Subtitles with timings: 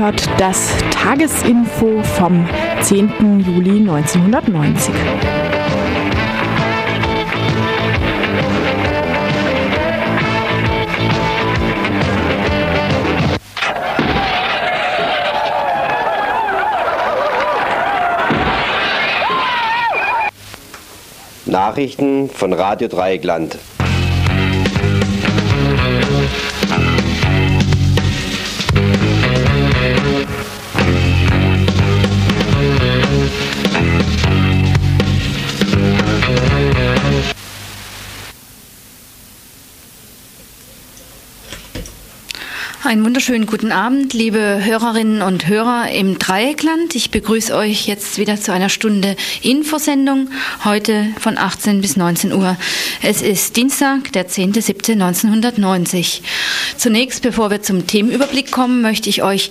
[0.00, 2.48] hört das Tagesinfo vom
[2.80, 3.44] 10.
[3.46, 4.94] Juli 1990.
[21.44, 23.58] Nachrichten von Radio Dreieckland.
[42.90, 46.96] Einen wunderschönen guten Abend, liebe Hörerinnen und Hörer im Dreieckland.
[46.96, 50.28] Ich begrüße euch jetzt wieder zu einer Stunde Infosendung,
[50.64, 52.56] heute von 18 bis 19 Uhr.
[53.00, 56.22] Es ist Dienstag, der 10.07.1990.
[56.78, 59.50] Zunächst, bevor wir zum Themenüberblick kommen, möchte ich euch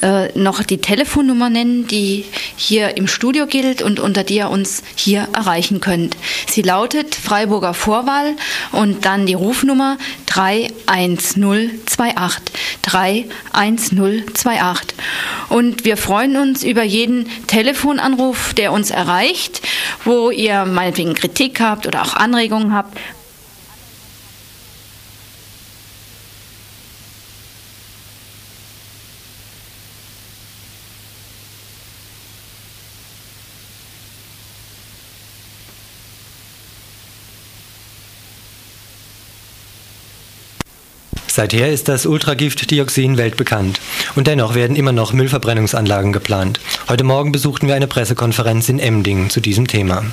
[0.00, 2.24] äh, noch die Telefonnummer nennen, die
[2.56, 6.16] hier im Studio gilt und unter die ihr uns hier erreichen könnt.
[6.46, 8.34] Sie lautet Freiburger Vorwahl
[8.72, 12.77] und dann die Rufnummer 31028.
[12.82, 14.94] 31028.
[15.48, 19.62] Und wir freuen uns über jeden Telefonanruf, der uns erreicht,
[20.04, 22.98] wo ihr meinetwegen Kritik habt oder auch Anregungen habt
[41.38, 43.80] Seither ist das Ultragift-Dioxin weltbekannt.
[44.16, 46.58] Und dennoch werden immer noch Müllverbrennungsanlagen geplant.
[46.88, 50.04] Heute Morgen besuchten wir eine Pressekonferenz in Emding zu diesem Thema.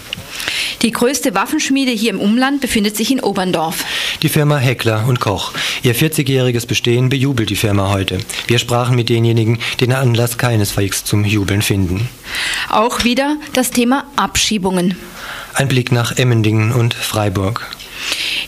[0.83, 3.85] Die größte Waffenschmiede hier im Umland befindet sich in Oberndorf.
[4.21, 5.53] Die Firma Heckler und Koch.
[5.81, 8.19] Ihr 40-jähriges Bestehen bejubelt die Firma heute.
[8.45, 12.07] Wir sprachen mit denjenigen, die den Anlass keineswegs zum Jubeln finden.
[12.69, 14.95] Auch wieder das Thema Abschiebungen.
[15.55, 17.65] Ein Blick nach Emmendingen und Freiburg.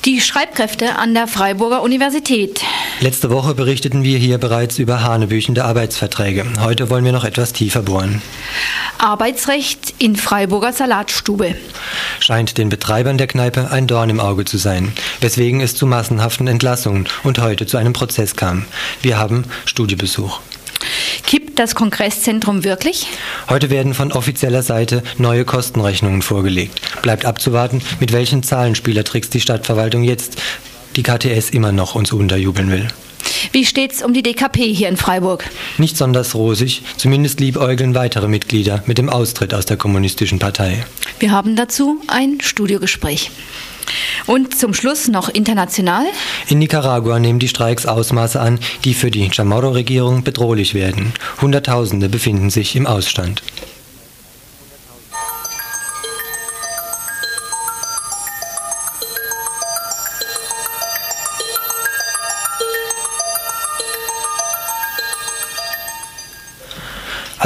[0.06, 2.62] Die Schreibkräfte an der Freiburger Universität.
[3.00, 6.45] Letzte Woche berichteten wir hier bereits über hanebüchende Arbeitsverträge.
[6.62, 8.22] Heute wollen wir noch etwas tiefer bohren.
[8.97, 11.56] Arbeitsrecht in Freiburger Salatstube.
[12.19, 16.47] Scheint den Betreibern der Kneipe ein Dorn im Auge zu sein, weswegen es zu massenhaften
[16.47, 18.66] Entlassungen und heute zu einem Prozess kam.
[19.01, 20.39] Wir haben Studiebesuch.
[21.26, 23.08] Kippt das Kongresszentrum wirklich?
[23.50, 26.82] Heute werden von offizieller Seite neue Kostenrechnungen vorgelegt.
[27.02, 30.38] Bleibt abzuwarten, mit welchen Zahlenspielertricks die Stadtverwaltung jetzt
[30.96, 32.88] die KTS immer noch uns unterjubeln will.
[33.52, 35.50] Wie steht's um die DKP hier in Freiburg?
[35.78, 40.86] Nicht besonders rosig, zumindest liebäugeln weitere Mitglieder mit dem Austritt aus der kommunistischen Partei.
[41.20, 43.32] Wir haben dazu ein Studiogespräch.
[44.25, 46.06] Und zum Schluss noch international.
[46.48, 51.14] In Nicaragua nehmen die Streiks Ausmaße an, die für die Chamorro-Regierung bedrohlich werden.
[51.42, 53.44] Hunderttausende befinden sich im Ausstand.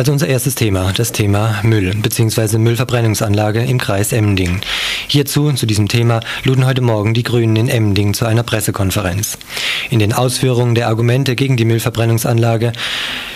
[0.01, 2.57] Also unser erstes Thema, das Thema Müll bzw.
[2.57, 4.59] Müllverbrennungsanlage im Kreis Emmending.
[5.07, 9.37] Hierzu, zu diesem Thema, luden heute Morgen die Grünen in Emmending zu einer Pressekonferenz.
[9.91, 12.71] In den Ausführungen der Argumente gegen die Müllverbrennungsanlage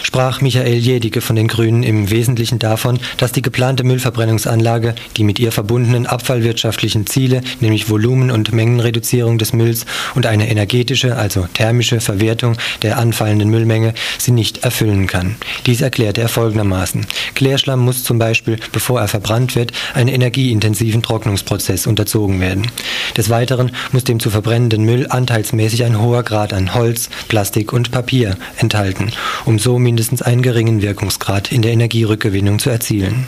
[0.02, 5.40] sprach Michael Jedicke von den Grünen im Wesentlichen davon, dass die geplante Müllverbrennungsanlage die mit
[5.40, 12.00] ihr verbundenen abfallwirtschaftlichen Ziele, nämlich Volumen- und Mengenreduzierung des Mülls und eine energetische, also thermische
[12.00, 15.36] Verwertung der anfallenden Müllmenge, sie nicht erfüllen kann.
[15.66, 17.06] Dies erklärte er folgendermaßen.
[17.36, 22.72] Klärschlamm muss zum Beispiel, bevor er verbrannt wird, einen energieintensiven Trocknungsprozess unterzogen werden.
[23.18, 27.92] Des Weiteren muss dem zu verbrennenden Müll anteilsmäßig ein hoher Grad an Holz, Plastik und
[27.92, 29.12] Papier enthalten,
[29.46, 33.28] um so mindestens mindestens einen geringen Wirkungsgrad in der Energierückgewinnung zu erzielen.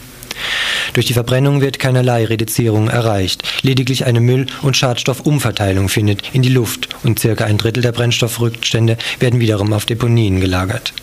[0.94, 3.44] Durch die Verbrennung wird keinerlei Reduzierung erreicht.
[3.64, 8.98] Lediglich eine Müll- und Schadstoffumverteilung findet in die Luft und circa ein Drittel der Brennstoffrückstände
[9.20, 10.94] werden wiederum auf Deponien gelagert.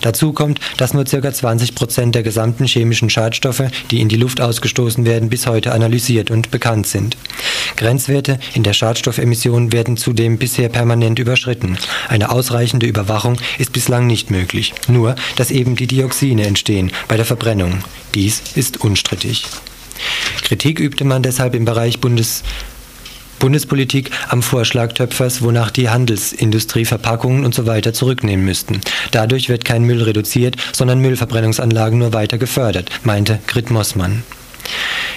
[0.00, 1.32] Dazu kommt, dass nur ca.
[1.32, 6.30] 20 Prozent der gesamten chemischen Schadstoffe, die in die Luft ausgestoßen werden, bis heute analysiert
[6.30, 7.16] und bekannt sind.
[7.76, 11.78] Grenzwerte in der Schadstoffemission werden zudem bisher permanent überschritten.
[12.08, 14.74] Eine ausreichende Überwachung ist bislang nicht möglich.
[14.88, 17.82] Nur, dass eben die Dioxine entstehen bei der Verbrennung.
[18.14, 19.44] Dies ist unstrittig.
[20.42, 22.42] Kritik übte man deshalb im Bereich Bundes
[23.40, 28.80] Bundespolitik am Vorschlag Töpfers, wonach die Handelsindustrie Verpackungen und so weiter zurücknehmen müssten.
[29.10, 34.22] Dadurch wird kein Müll reduziert, sondern Müllverbrennungsanlagen nur weiter gefördert, meinte Grit Mossmann.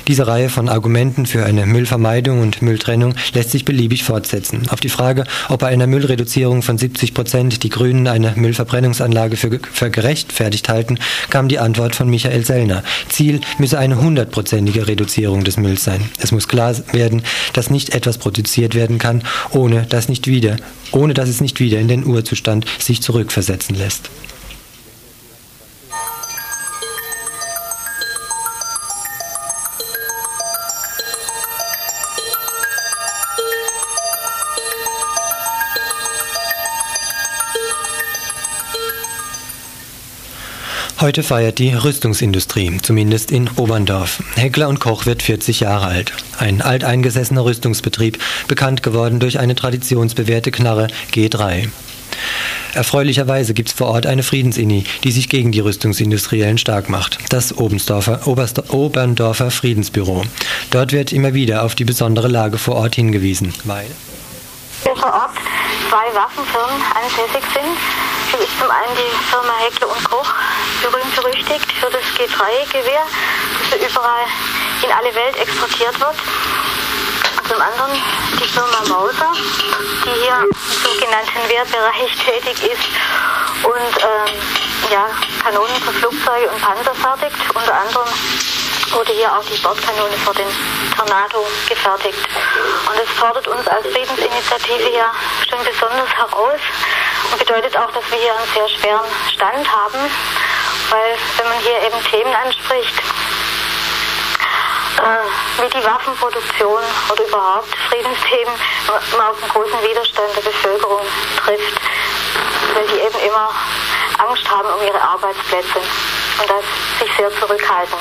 [0.07, 4.63] Diese Reihe von Argumenten für eine Müllvermeidung und Mülltrennung lässt sich beliebig fortsetzen.
[4.69, 9.59] Auf die Frage, ob bei einer Müllreduzierung von 70 Prozent die Grünen eine Müllverbrennungsanlage für,
[9.71, 10.99] für gerechtfertigt halten,
[11.29, 12.83] kam die Antwort von Michael Sellner.
[13.07, 16.09] Ziel müsse eine hundertprozentige Reduzierung des Mülls sein.
[16.19, 17.23] Es muss klar werden,
[17.53, 20.57] dass nicht etwas produziert werden kann, ohne dass, nicht wieder,
[20.91, 24.09] ohne dass es nicht wieder in den Urzustand sich zurückversetzen lässt.
[41.03, 44.23] Heute feiert die Rüstungsindustrie, zumindest in Oberndorf.
[44.37, 46.13] Heckler und Koch wird 40 Jahre alt.
[46.37, 51.67] Ein alteingesessener Rüstungsbetrieb, bekannt geworden durch eine traditionsbewährte Knarre G3.
[52.73, 57.17] Erfreulicherweise gibt es vor Ort eine Friedensinni, die sich gegen die Rüstungsindustriellen stark macht.
[57.27, 60.23] Das Oberndorfer, Oberndorfer Friedensbüro.
[60.71, 63.53] Dort wird immer wieder auf die besondere Lage vor Ort hingewiesen.
[63.65, 63.87] Weil
[64.83, 65.35] vor Ort
[65.89, 67.75] zwei Waffenfirmen ansässig sind.
[68.31, 70.32] Hier ist zum einen die Firma Heckler und Koch,
[70.83, 73.05] berühmt berüchtigt für das G3-Gewehr,
[73.71, 74.25] das überall
[74.83, 76.15] in alle Welt exportiert wird.
[77.47, 77.91] Zum anderen
[78.39, 79.31] die Firma Mauser,
[80.05, 80.51] die hier im
[80.83, 82.87] sogenannten Wehrbereich tätig ist
[83.63, 84.35] und ähm,
[84.91, 85.07] ja,
[85.43, 88.09] Kanonen für Flugzeuge und Panzer fertigt, unter anderem
[88.91, 90.47] wurde hier auch die Bordkanone für den
[90.95, 92.19] Tornado gefertigt.
[92.89, 95.11] Und es fordert uns als Friedensinitiative ja
[95.49, 96.59] schon besonders heraus
[97.31, 99.99] und bedeutet auch, dass wir hier einen sehr schweren Stand haben,
[100.93, 102.93] weil wenn man hier eben Themen anspricht,
[104.99, 108.53] äh, wie die Waffenproduktion oder überhaupt Friedensthemen,
[109.17, 111.01] man auf einen großen Widerstand der Bevölkerung
[111.43, 111.81] trifft,
[112.75, 113.49] weil die eben immer
[114.19, 116.63] Angst haben um ihre Arbeitsplätze und das
[116.99, 117.97] sich sehr zurückhalten.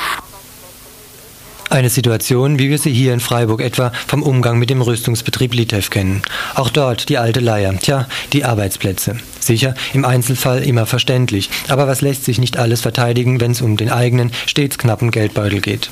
[1.73, 5.89] Eine Situation, wie wir sie hier in Freiburg etwa vom Umgang mit dem Rüstungsbetrieb Litev
[5.89, 6.21] kennen.
[6.53, 9.17] Auch dort die alte Leier, tja, die Arbeitsplätze.
[9.39, 13.75] Sicher, im Einzelfall immer verständlich, aber was lässt sich nicht alles verteidigen, wenn es um
[13.75, 15.89] den eigenen, stets knappen Geldbeutel geht.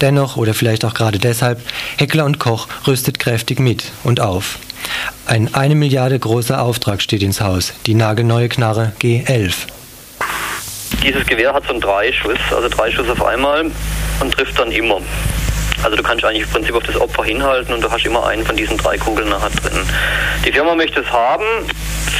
[0.00, 1.60] Dennoch, oder vielleicht auch gerade deshalb,
[1.98, 4.58] Heckler und Koch rüstet kräftig mit und auf.
[5.26, 9.52] Ein eine Milliarde großer Auftrag steht ins Haus, die nagelneue Knarre G11.
[11.04, 13.70] Dieses Gewehr hat so einen Dreischuss, also drei Schuss auf einmal
[14.22, 15.00] und trifft dann immer.
[15.82, 18.46] Also du kannst eigentlich im Prinzip auf das Opfer hinhalten und du hast immer einen
[18.46, 19.84] von diesen drei Kugeln nachher drin.
[20.46, 21.44] Die Firma möchte es haben,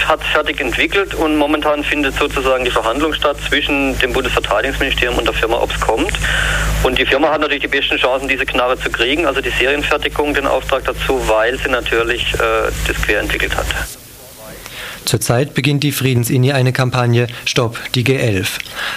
[0.08, 5.26] hat es fertig entwickelt und momentan findet sozusagen die Verhandlung statt zwischen dem Bundesverteidigungsministerium und
[5.26, 6.12] der Firma, ob es kommt.
[6.82, 10.34] Und die Firma hat natürlich die besten Chancen, diese Knarre zu kriegen, also die Serienfertigung,
[10.34, 13.66] den Auftrag dazu, weil sie natürlich äh, das Quer entwickelt hat.
[15.04, 18.46] Zurzeit beginnt die Friedenslinie eine Kampagne Stopp die G11.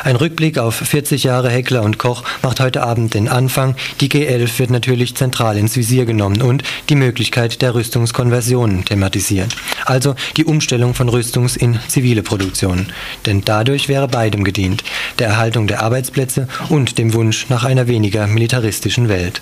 [0.04, 3.76] Ein Rückblick auf 40 Jahre Heckler und Koch macht heute Abend den Anfang.
[4.02, 9.56] Die G11 wird natürlich zentral ins Visier genommen und die Möglichkeit der Rüstungskonversion thematisiert.
[9.86, 12.88] Also die Umstellung von Rüstungs- in zivile Produktion.
[13.26, 14.84] Denn dadurch wäre beidem gedient,
[15.20, 19.42] der Erhaltung der Arbeitsplätze und dem Wunsch nach einer weniger militaristischen Welt.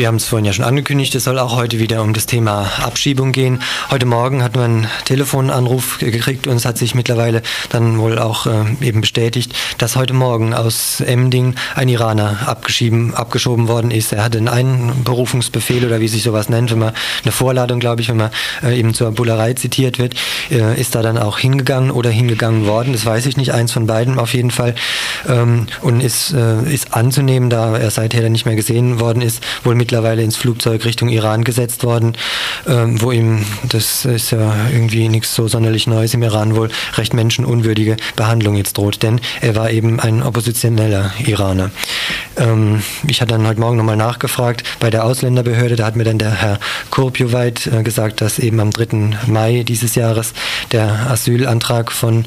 [0.00, 2.70] Wir haben es vorhin ja schon angekündigt, es soll auch heute wieder um das Thema
[2.82, 3.60] Abschiebung gehen.
[3.90, 8.46] Heute Morgen hat man einen Telefonanruf gekriegt und es hat sich mittlerweile dann wohl auch
[8.46, 14.14] äh, eben bestätigt, dass heute Morgen aus Emding ein Iraner abgeschieben, abgeschoben worden ist.
[14.14, 18.08] Er hatte einen Einberufungsbefehl oder wie sich sowas nennt, wenn man eine Vorladung, glaube ich,
[18.08, 18.30] wenn man
[18.62, 20.14] äh, eben zur Bullerei zitiert wird,
[20.50, 22.94] äh, ist da dann auch hingegangen oder hingegangen worden.
[22.94, 24.74] Das weiß ich nicht, eins von beiden auf jeden Fall.
[25.28, 29.74] Ähm, und ist, äh, ist anzunehmen, da er seither nicht mehr gesehen worden ist, wohl
[29.74, 32.12] mit mittlerweile ins Flugzeug Richtung Iran gesetzt worden,
[32.68, 37.12] ähm, wo ihm, das ist ja irgendwie nichts so sonderlich Neues im Iran wohl, recht
[37.12, 41.72] menschenunwürdige Behandlung jetzt droht, denn er war eben ein oppositioneller Iraner.
[42.36, 46.18] Ähm, ich hatte dann heute Morgen nochmal nachgefragt bei der Ausländerbehörde, da hat mir dann
[46.18, 49.18] der Herr Kurpjowait äh, gesagt, dass eben am 3.
[49.26, 50.34] Mai dieses Jahres
[50.70, 52.26] der Asylantrag von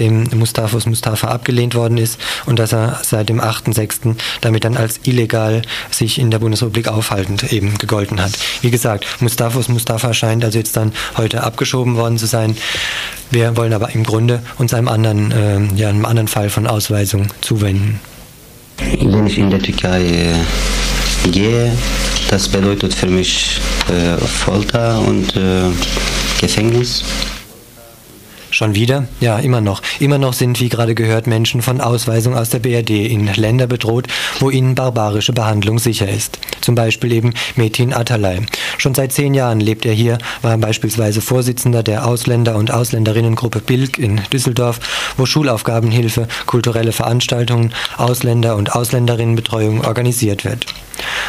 [0.00, 4.16] dem Mustafos Mustafa abgelehnt worden ist und dass er seit dem 8.6.
[4.40, 8.32] damit dann als illegal sich in der Bundesrepublik aufhaltend eben gegolten hat.
[8.62, 12.56] Wie gesagt, Mustafos Mustafa scheint also jetzt dann heute abgeschoben worden zu sein.
[13.30, 17.28] Wir wollen aber im Grunde uns einem anderen, äh, ja, einem anderen Fall von Ausweisung
[17.42, 18.00] zuwenden.
[18.78, 21.72] Wenn ich in der Türkei äh, gehe,
[22.30, 25.70] das bedeutet für mich äh, Folter und äh,
[26.40, 27.04] Gefängnis.
[28.54, 29.08] Schon wieder?
[29.20, 29.82] Ja, immer noch.
[29.98, 34.06] Immer noch sind, wie gerade gehört, Menschen von Ausweisung aus der BRD in Länder bedroht,
[34.38, 36.38] wo ihnen barbarische Behandlung sicher ist.
[36.60, 38.42] Zum Beispiel eben Metin Atalay.
[38.78, 43.98] Schon seit zehn Jahren lebt er hier, war beispielsweise Vorsitzender der Ausländer- und Ausländerinnengruppe Bilk
[43.98, 44.78] in Düsseldorf,
[45.16, 50.66] wo Schulaufgabenhilfe, kulturelle Veranstaltungen, Ausländer- und Ausländerinnenbetreuung organisiert wird.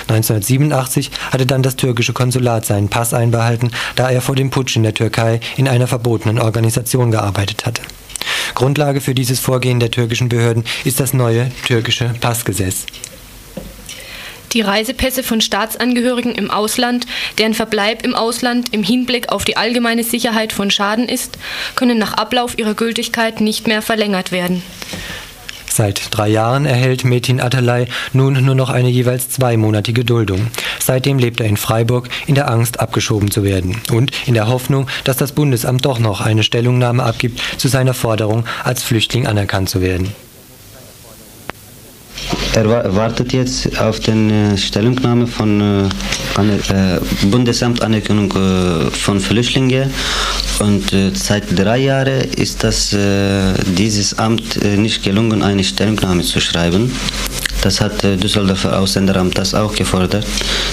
[0.08, 4.84] 1987 hatte dann das türkische Konsulat seinen Pass einbehalten, da er vor dem Putsch in
[4.84, 7.82] der Türkei in einer verbotenen Organisation gearbeitet hatte.
[8.54, 12.86] Grundlage für dieses Vorgehen der türkischen Behörden ist das neue türkische Passgesetz.
[14.54, 17.06] Die Reisepässe von Staatsangehörigen im Ausland,
[17.38, 21.38] deren Verbleib im Ausland im Hinblick auf die allgemeine Sicherheit von Schaden ist,
[21.76, 24.64] können nach Ablauf ihrer Gültigkeit nicht mehr verlängert werden.
[25.76, 30.48] Seit drei Jahren erhält Metin Atalay nun nur noch eine jeweils zweimonatige Duldung.
[30.80, 34.88] Seitdem lebt er in Freiburg in der Angst, abgeschoben zu werden und in der Hoffnung,
[35.04, 39.82] dass das Bundesamt doch noch eine Stellungnahme abgibt zu seiner Forderung, als Flüchtling anerkannt zu
[39.82, 40.16] werden.
[42.54, 45.90] Er wartet jetzt auf die äh, Stellungnahme von äh,
[47.30, 49.90] Bundesamt Anerkennung äh, von Flüchtlingen
[50.60, 56.24] und äh, seit drei Jahren ist das äh, dieses Amt äh, nicht gelungen, eine Stellungnahme
[56.24, 56.92] zu schreiben.
[57.62, 60.26] Das hat äh, Düsseldorfer Ausländeramt das auch gefordert,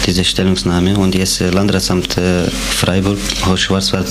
[0.07, 0.97] diese Stellungnahme.
[0.97, 3.19] Und jetzt äh, Landratsamt äh, Freiburg,
[3.57, 4.07] Schwarzwald,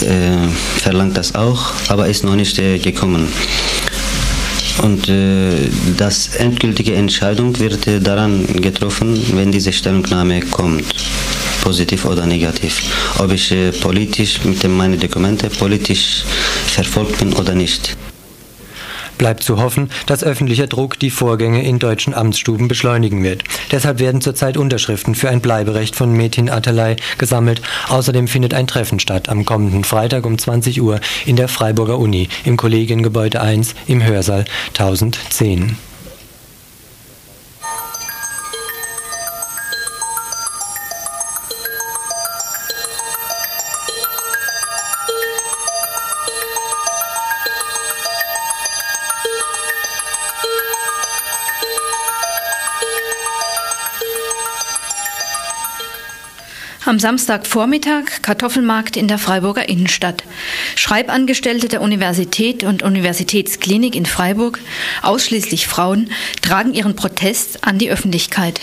[0.00, 0.48] äh,
[0.80, 3.28] verlangt das auch, aber ist noch nicht äh, gekommen.
[4.80, 10.84] Und äh, das endgültige Entscheidung wird äh, daran getroffen, wenn diese Stellungnahme kommt,
[11.62, 12.82] positiv oder negativ.
[13.18, 16.24] Ob ich äh, politisch mit meinen Dokumenten politisch
[16.66, 17.96] verfolgt bin oder nicht.
[19.22, 23.44] Bleibt zu hoffen, dass öffentlicher Druck die Vorgänge in deutschen Amtsstuben beschleunigen wird.
[23.70, 27.62] Deshalb werden zurzeit Unterschriften für ein Bleiberecht von Metin Atalay gesammelt.
[27.88, 32.30] Außerdem findet ein Treffen statt am kommenden Freitag um 20 Uhr in der Freiburger Uni
[32.44, 35.91] im Kollegiengebäude 1 im Hörsaal 1010.
[56.92, 60.24] Am Samstagvormittag Kartoffelmarkt in der Freiburger Innenstadt.
[60.76, 64.58] Schreibangestellte der Universität und Universitätsklinik in Freiburg,
[65.00, 66.10] ausschließlich Frauen,
[66.42, 68.60] tragen ihren Protest an die Öffentlichkeit.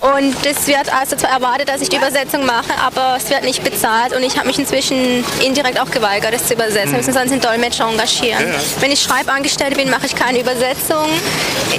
[0.00, 3.64] Und es wird also zwar erwartet, dass ich die Übersetzung mache, aber es wird nicht
[3.64, 4.14] bezahlt.
[4.14, 6.92] Und ich habe mich inzwischen indirekt auch geweigert, das zu übersetzen.
[6.92, 8.46] Wir müssen sonst einen Dolmetscher engagieren.
[8.46, 8.60] Ja, ja.
[8.80, 11.06] Wenn ich Schreibangestellte bin, mache ich keine Übersetzung.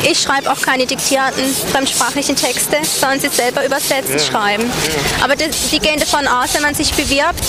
[0.09, 4.23] Ich schreibe auch keine diktierten fremdsprachlichen Texte, sondern sie selber übersetzen, ja.
[4.23, 4.71] schreiben.
[5.23, 7.43] Aber das, die gehen davon aus, wenn man sich bewirbt,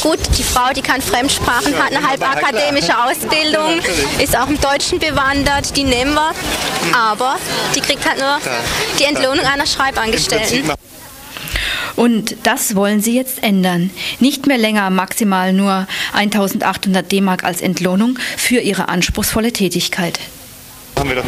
[0.00, 3.80] gut, die Frau, die kann Fremdsprachen, hat eine halb akademische Ausbildung,
[4.18, 6.32] ist auch im Deutschen bewandert, die nehmen wir.
[6.96, 7.36] Aber
[7.74, 8.38] die kriegt halt nur
[8.98, 9.66] die Entlohnung einer
[9.98, 10.72] Schreibangestellten.
[11.96, 13.90] Und das wollen sie jetzt ändern.
[14.20, 20.20] Nicht mehr länger maximal nur 1800 D-Mark als Entlohnung für ihre anspruchsvolle Tätigkeit.
[20.96, 21.24] Haben wir das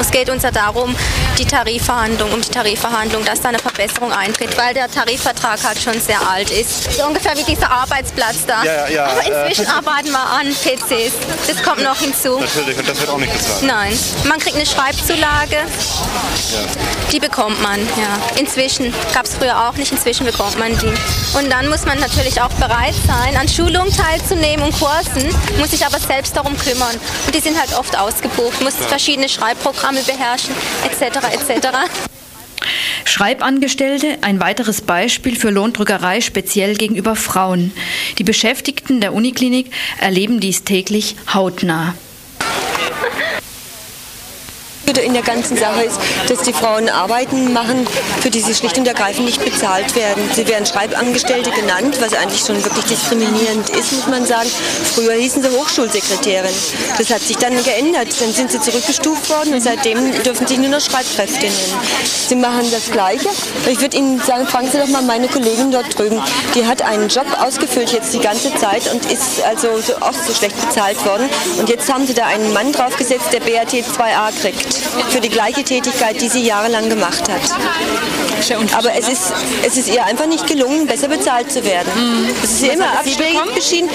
[0.00, 0.94] es geht uns ja darum,
[1.38, 6.00] die Tarifverhandlung, um die Tarifverhandlung, dass da eine Verbesserung eintritt, weil der Tarifvertrag halt schon
[6.00, 6.92] sehr alt ist.
[6.94, 8.62] So ungefähr wie dieser Arbeitsplatz da.
[8.64, 11.12] Ja, ja, Aber inzwischen äh, arbeiten wir an PCs.
[11.46, 12.38] Das kommt noch hinzu.
[12.40, 13.62] Natürlich, und das wird auch nicht bezahlt.
[13.62, 13.98] Nein.
[14.24, 15.56] Man kriegt eine Schreibzulage.
[15.56, 16.58] Ja.
[17.10, 18.38] Die bekommt man, ja.
[18.38, 20.92] Inzwischen gab es früher auch nicht, inzwischen bekommt man die.
[21.38, 25.84] Und dann muss man natürlich auch bereit sein, an Schulungen teilzunehmen und Kursen, muss sich
[25.84, 26.98] aber selbst darum kümmern.
[27.26, 31.16] Und die sind halt oft ausgebucht, muss verschiedene Schreibprogramme Programme beherrschen, etc.
[31.32, 31.68] etc.
[33.04, 37.72] Schreibangestellte, ein weiteres Beispiel für Lohndrückerei speziell gegenüber Frauen.
[38.18, 41.94] Die Beschäftigten der Uniklinik erleben dies täglich hautnah
[45.00, 47.86] in der ganzen Sache ist, dass die Frauen Arbeiten machen,
[48.20, 50.22] für die sie schlicht und ergreifend nicht bezahlt werden.
[50.34, 54.50] Sie werden Schreibangestellte genannt, was eigentlich schon wirklich diskriminierend ist, muss man sagen.
[54.94, 56.54] Früher hießen sie Hochschulsekretärin.
[56.98, 58.08] Das hat sich dann geändert.
[58.20, 61.80] Dann sind sie zurückgestuft worden und seitdem dürfen sie nur noch Schreibkräfte nennen.
[62.28, 63.28] Sie machen das Gleiche.
[63.70, 66.20] Ich würde Ihnen sagen, fragen Sie doch mal meine Kollegin dort drüben.
[66.54, 70.32] Die hat einen Job ausgefüllt jetzt die ganze Zeit und ist also so, auch so
[70.32, 71.28] schlecht bezahlt worden.
[71.58, 74.81] Und jetzt haben sie da einen Mann draufgesetzt, der BAT 2a kriegt.
[75.10, 77.40] Für die gleiche Tätigkeit, die sie jahrelang gemacht hat.
[78.76, 79.32] Aber es ist,
[79.64, 81.92] es ist ihr einfach nicht gelungen, besser bezahlt zu werden.
[81.94, 82.28] Mhm.
[82.42, 83.88] Es ist ihr immer abschlägig beschieden.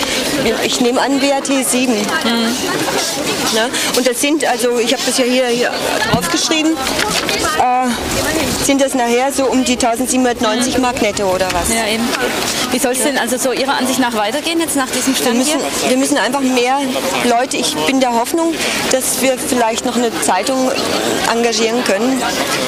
[0.63, 1.93] Ich nehme an BAT 7.
[1.93, 2.01] Mhm.
[3.53, 3.69] Ne?
[3.95, 5.71] Und das sind, also ich habe das ja hier, hier
[6.11, 10.81] draufgeschrieben, äh, sind das nachher so um die 1790 mhm.
[10.81, 11.69] Mark netto oder was.
[11.73, 12.07] Ja, eben.
[12.71, 15.39] Wie soll es denn also so Ihrer Ansicht nach weitergehen jetzt nach diesem Stand wir
[15.39, 15.89] müssen, hier?
[15.91, 16.79] Wir müssen einfach mehr
[17.25, 18.53] Leute, ich bin der Hoffnung,
[18.91, 20.66] dass wir vielleicht noch eine Zeitung
[21.31, 22.21] engagieren können,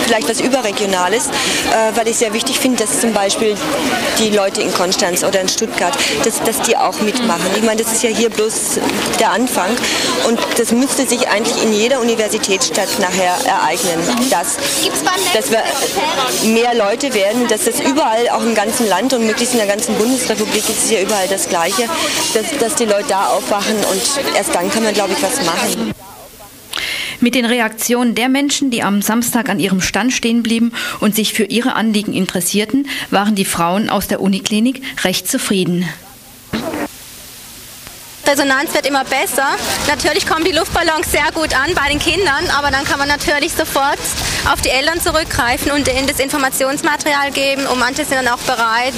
[0.05, 3.55] vielleicht was Überregionales, äh, weil ich sehr wichtig finde, dass zum Beispiel
[4.19, 7.45] die Leute in Konstanz oder in Stuttgart, dass, dass die auch mitmachen.
[7.55, 8.79] Ich meine, das ist ja hier bloß
[9.19, 9.69] der Anfang
[10.27, 14.57] und das müsste sich eigentlich in jeder Universitätsstadt nachher ereignen, dass,
[15.33, 15.63] dass wir
[16.53, 19.95] mehr Leute werden, dass das überall, auch im ganzen Land und möglichst in der ganzen
[19.95, 21.85] Bundesrepublik ist es ja überall das Gleiche,
[22.33, 25.93] dass, dass die Leute da aufwachen und erst dann kann man, glaube ich, was machen.
[27.21, 30.71] Mit den Reaktionen der Menschen, die am Samstag an ihrem Stand stehen blieben
[31.01, 35.87] und sich für ihre Anliegen interessierten, waren die Frauen aus der Uniklinik recht zufrieden.
[38.25, 39.47] Resonanz wird immer besser.
[39.87, 43.51] Natürlich kommen die Luftballons sehr gut an bei den Kindern, aber dann kann man natürlich
[43.53, 43.97] sofort
[44.51, 48.93] auf die Eltern zurückgreifen und ihnen das Informationsmaterial geben und manche sind dann auch bereit,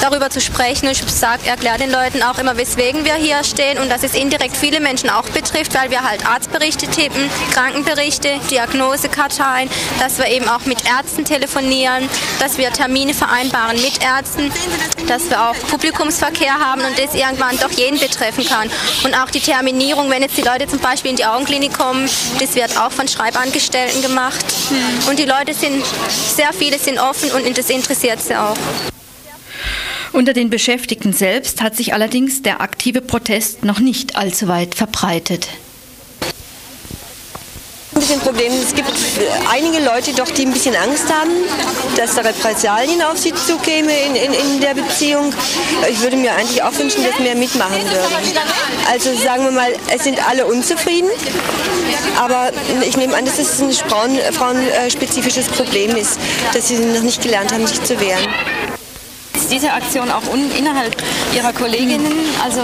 [0.00, 0.88] darüber zu sprechen.
[0.88, 1.02] Ich
[1.44, 5.10] erkläre den Leuten auch immer, weswegen wir hier stehen und dass es indirekt viele Menschen
[5.10, 11.24] auch betrifft, weil wir halt Arztberichte tippen, Krankenberichte, Diagnosekarteien, dass wir eben auch mit Ärzten
[11.24, 14.52] telefonieren, dass wir Termine vereinbaren mit Ärzten,
[15.08, 18.70] dass wir auch Publikumsverkehr haben und das irgendwann doch jeden betreffen kann.
[19.04, 22.54] Und auch die Terminierung, wenn jetzt die Leute zum Beispiel in die Augenklinik kommen, das
[22.54, 24.44] wird auch von Schreibangestellten gemacht.
[25.08, 28.56] Und die Leute sind, sehr viele sind offen und das interessiert sie auch.
[30.12, 35.48] Unter den Beschäftigten selbst hat sich allerdings der aktive Protest noch nicht allzu weit verbreitet
[38.06, 38.52] bisschen Problem.
[38.52, 38.92] Es gibt
[39.50, 41.30] einige Leute doch, die ein bisschen Angst haben,
[41.96, 45.32] dass da Repressalien auf sie zukäme in, in, in der Beziehung.
[45.90, 48.38] Ich würde mir eigentlich auch wünschen, dass mehr mitmachen würden.
[48.88, 51.10] Also sagen wir mal, es sind alle unzufrieden,
[52.16, 52.52] aber
[52.86, 56.20] ich nehme an, dass es ein Frauen, frauenspezifisches Problem ist,
[56.52, 58.26] dass sie noch nicht gelernt haben, sich zu wehren
[59.50, 60.22] diese Aktion auch
[60.58, 60.96] innerhalb
[61.32, 62.62] Ihrer Kolleginnen also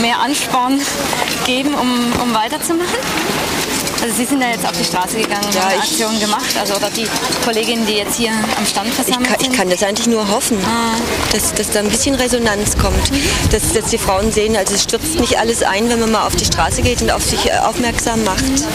[0.00, 0.80] mehr Ansporn
[1.46, 2.98] geben, um, um weiterzumachen?
[4.04, 6.54] Also Sie sind ja jetzt auf die Straße gegangen und ja, haben eine Aktion gemacht,
[6.60, 7.06] also oder die
[7.42, 9.52] Kolleginnen, die jetzt hier am Stand versammelt ich kann, sind?
[9.52, 10.94] Ich kann das eigentlich nur hoffen, ah.
[11.32, 13.22] dass, dass da ein bisschen Resonanz kommt, mhm.
[13.50, 16.36] dass, dass die Frauen sehen, also es stürzt nicht alles ein, wenn man mal auf
[16.36, 18.44] die Straße geht und auf sich äh, aufmerksam macht.
[18.44, 18.66] Mhm.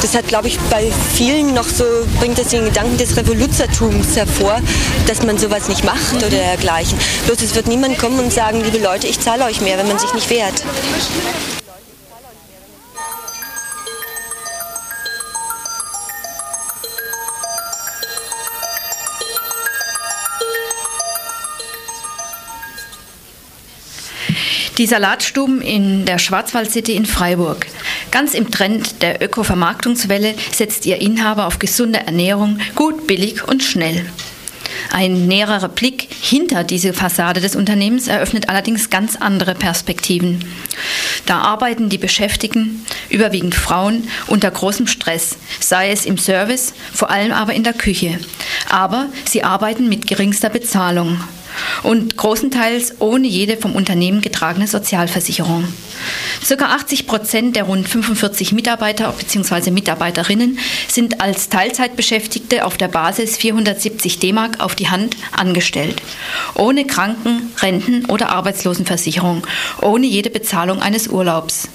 [0.00, 1.84] Das hat, glaube ich, bei vielen noch so,
[2.18, 4.62] bringt das den Gedanken des Revoluzertums hervor,
[5.06, 6.18] dass man sowas nicht macht mhm.
[6.20, 6.98] oder dergleichen.
[7.26, 9.98] Bloß es wird niemand kommen und sagen, liebe Leute, ich zahle euch mehr, wenn man
[9.98, 10.62] sich nicht wehrt.
[24.78, 27.66] Die Salatstuben in der Schwarzwaldcity in Freiburg.
[28.10, 34.04] Ganz im Trend der Öko-Vermarktungswelle setzt ihr Inhaber auf gesunde Ernährung, gut, billig und schnell.
[34.92, 40.44] Ein näherer Blick hinter diese Fassade des Unternehmens eröffnet allerdings ganz andere Perspektiven.
[41.24, 47.32] Da arbeiten die Beschäftigten, überwiegend Frauen, unter großem Stress, sei es im Service, vor allem
[47.32, 48.18] aber in der Küche.
[48.68, 51.18] Aber sie arbeiten mit geringster Bezahlung
[51.82, 55.64] und großenteils ohne jede vom Unternehmen getragene Sozialversicherung.
[56.44, 59.70] Circa 80 Prozent der rund 45 Mitarbeiter bzw.
[59.70, 66.02] Mitarbeiterinnen sind als Teilzeitbeschäftigte auf der Basis 470 D-Mark auf die Hand angestellt,
[66.54, 69.46] ohne Kranken-, Renten- oder Arbeitslosenversicherung,
[69.82, 71.68] ohne jede Bezahlung eines Urlaubs.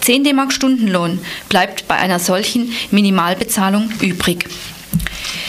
[0.00, 1.18] 10 D-Mark Stundenlohn
[1.48, 4.46] bleibt bei einer solchen Minimalbezahlung übrig.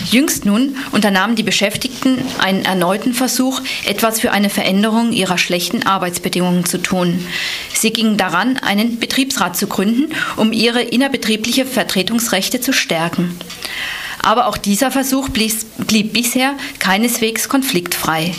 [0.10, 6.66] Jüngst nun unternahmen die Beschäftigten einen erneuten Versuch, etwas für eine Veränderung ihrer schlechten Arbeitsbedingungen
[6.66, 7.26] zu tun.
[7.74, 13.38] Sie gingen daran, einen Betriebsrat zu gründen, um ihre innerbetriebliche Vertretungsrechte zu stärken.
[14.26, 18.34] Aber auch dieser Versuch blieb, bisher keineswegs konfliktfrei.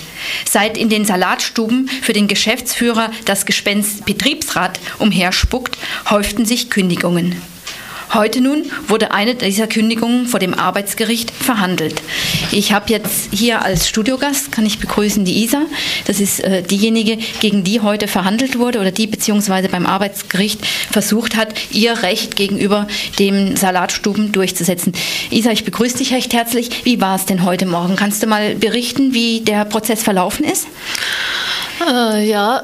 [0.45, 5.79] Seit in den Salatstuben für den Geschäftsführer das Gespenst Betriebsrat umherspuckt,
[6.11, 7.41] häuften sich Kündigungen.
[8.15, 12.03] Heute nun wurde eine dieser Kündigungen vor dem Arbeitsgericht verhandelt.
[12.53, 15.63] Ich habe jetzt hier als Studiogast, kann ich begrüßen, die Isa.
[16.07, 21.37] Das ist äh, diejenige, gegen die heute verhandelt wurde oder die beziehungsweise beim Arbeitsgericht versucht
[21.37, 22.87] hat, ihr Recht gegenüber
[23.19, 24.93] dem Salatstuben durchzusetzen.
[25.31, 26.85] Isa, ich begrüße dich recht herzlich.
[26.85, 27.97] Wie war es denn heute Morgen?
[27.97, 30.67] Kannst du mal berichten, wie der Prozess verlaufen ist?
[31.87, 32.63] Äh, ja,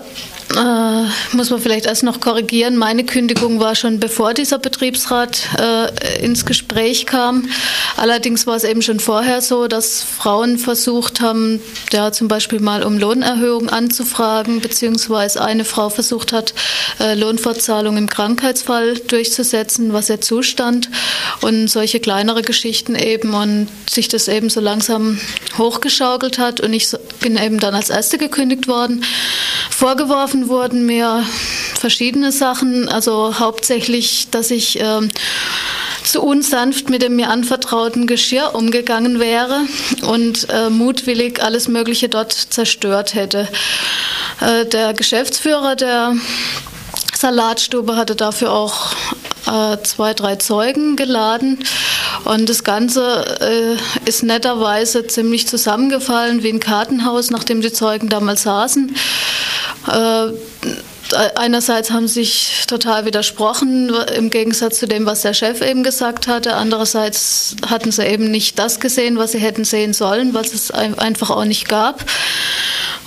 [0.56, 2.76] äh, muss man vielleicht erst noch korrigieren.
[2.76, 7.48] Meine Kündigung war schon bevor dieser Betriebsrat äh, ins Gespräch kam.
[7.96, 11.60] Allerdings war es eben schon vorher so, dass Frauen versucht haben,
[11.92, 16.54] ja zum Beispiel mal um Lohnerhöhung anzufragen, beziehungsweise eine Frau versucht hat,
[17.00, 20.88] äh, Lohnfortzahlung im Krankheitsfall durchzusetzen, was ihr zustand
[21.40, 25.18] und solche kleinere Geschichten eben und sich das eben so langsam
[25.58, 26.88] hochgeschaukelt hat und ich
[27.20, 29.04] bin eben dann als Erste gekündigt worden.
[29.70, 31.24] Vorgeworfen wurden mir
[31.78, 35.08] verschiedene Sachen, also hauptsächlich, dass ich ähm,
[36.04, 39.62] zu unsanft mit dem mir anvertrauten Geschirr umgegangen wäre
[40.02, 43.48] und äh, mutwillig alles Mögliche dort zerstört hätte.
[44.40, 46.14] Äh, der Geschäftsführer der
[47.14, 48.92] Salatstube hatte dafür auch
[49.46, 51.58] äh, zwei, drei Zeugen geladen.
[52.24, 58.42] Und das Ganze äh, ist netterweise ziemlich zusammengefallen wie ein Kartenhaus, nachdem die Zeugen damals
[58.42, 58.94] saßen.
[59.88, 60.32] Äh,
[61.36, 66.54] einerseits haben sich total widersprochen im Gegensatz zu dem, was der Chef eben gesagt hatte.
[66.54, 71.30] Andererseits hatten sie eben nicht das gesehen, was sie hätten sehen sollen, was es einfach
[71.30, 72.04] auch nicht gab.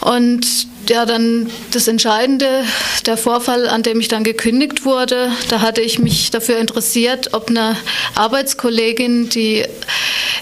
[0.05, 2.63] Und ja, dann das Entscheidende,
[3.07, 7.49] der Vorfall, an dem ich dann gekündigt wurde, da hatte ich mich dafür interessiert, ob
[7.49, 7.75] eine
[8.13, 9.65] Arbeitskollegin, die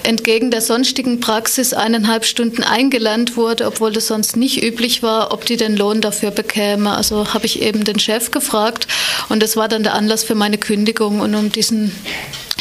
[0.03, 5.45] entgegen der sonstigen Praxis eineinhalb Stunden eingelernt wurde, obwohl das sonst nicht üblich war, ob
[5.45, 6.93] die den Lohn dafür bekäme.
[6.93, 8.85] Also habe ich eben den Chef gefragt
[9.29, 11.95] und das war dann der Anlass für meine Kündigung und um diesen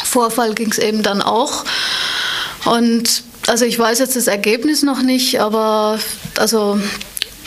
[0.04, 1.64] Vorfall ging es eben dann auch.
[2.64, 5.98] Und also ich weiß jetzt das Ergebnis noch nicht, aber
[6.38, 6.78] also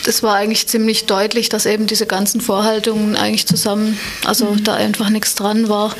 [0.06, 4.64] es war eigentlich ziemlich deutlich, dass eben diese ganzen Vorhaltungen eigentlich zusammen, also mhm.
[4.64, 5.94] da einfach nichts dran war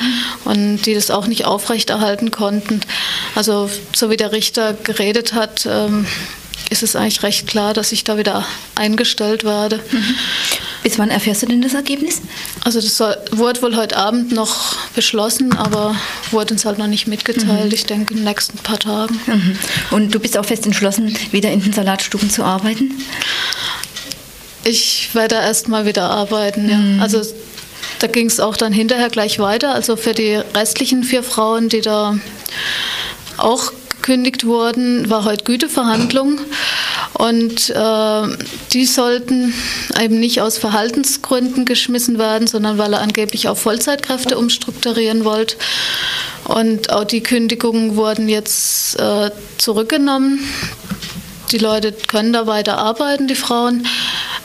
[0.45, 2.81] und die das auch nicht aufrechterhalten konnten.
[3.35, 6.05] Also so wie der Richter geredet hat, ähm,
[6.69, 9.77] ist es eigentlich recht klar, dass ich da wieder eingestellt werde.
[9.91, 10.15] Mhm.
[10.83, 12.21] Bis wann erfährst du denn das Ergebnis?
[12.63, 12.99] Also das
[13.31, 15.95] wurde wohl heute Abend noch beschlossen, aber
[16.31, 17.65] wurde uns halt noch nicht mitgeteilt.
[17.65, 17.73] Mhm.
[17.73, 19.19] Ich denke in den nächsten paar Tagen.
[19.25, 19.57] Mhm.
[19.91, 22.91] Und du bist auch fest entschlossen, wieder in den Salatstuben zu arbeiten?
[24.63, 26.77] Ich werde erst mal wieder arbeiten, ja.
[26.77, 27.01] Mhm.
[27.01, 27.21] Also
[27.99, 29.73] da ging es auch dann hinterher gleich weiter.
[29.73, 32.17] Also für die restlichen vier Frauen, die da
[33.37, 33.71] auch
[34.07, 36.39] gekündigt wurden, war heute Güteverhandlung.
[37.13, 38.37] Und äh,
[38.71, 39.53] die sollten
[40.01, 45.57] eben nicht aus Verhaltensgründen geschmissen werden, sondern weil er angeblich auf Vollzeitkräfte umstrukturieren wollte.
[46.45, 50.39] Und auch die Kündigungen wurden jetzt äh, zurückgenommen.
[51.51, 53.87] Die Leute können da weiter arbeiten, die Frauen.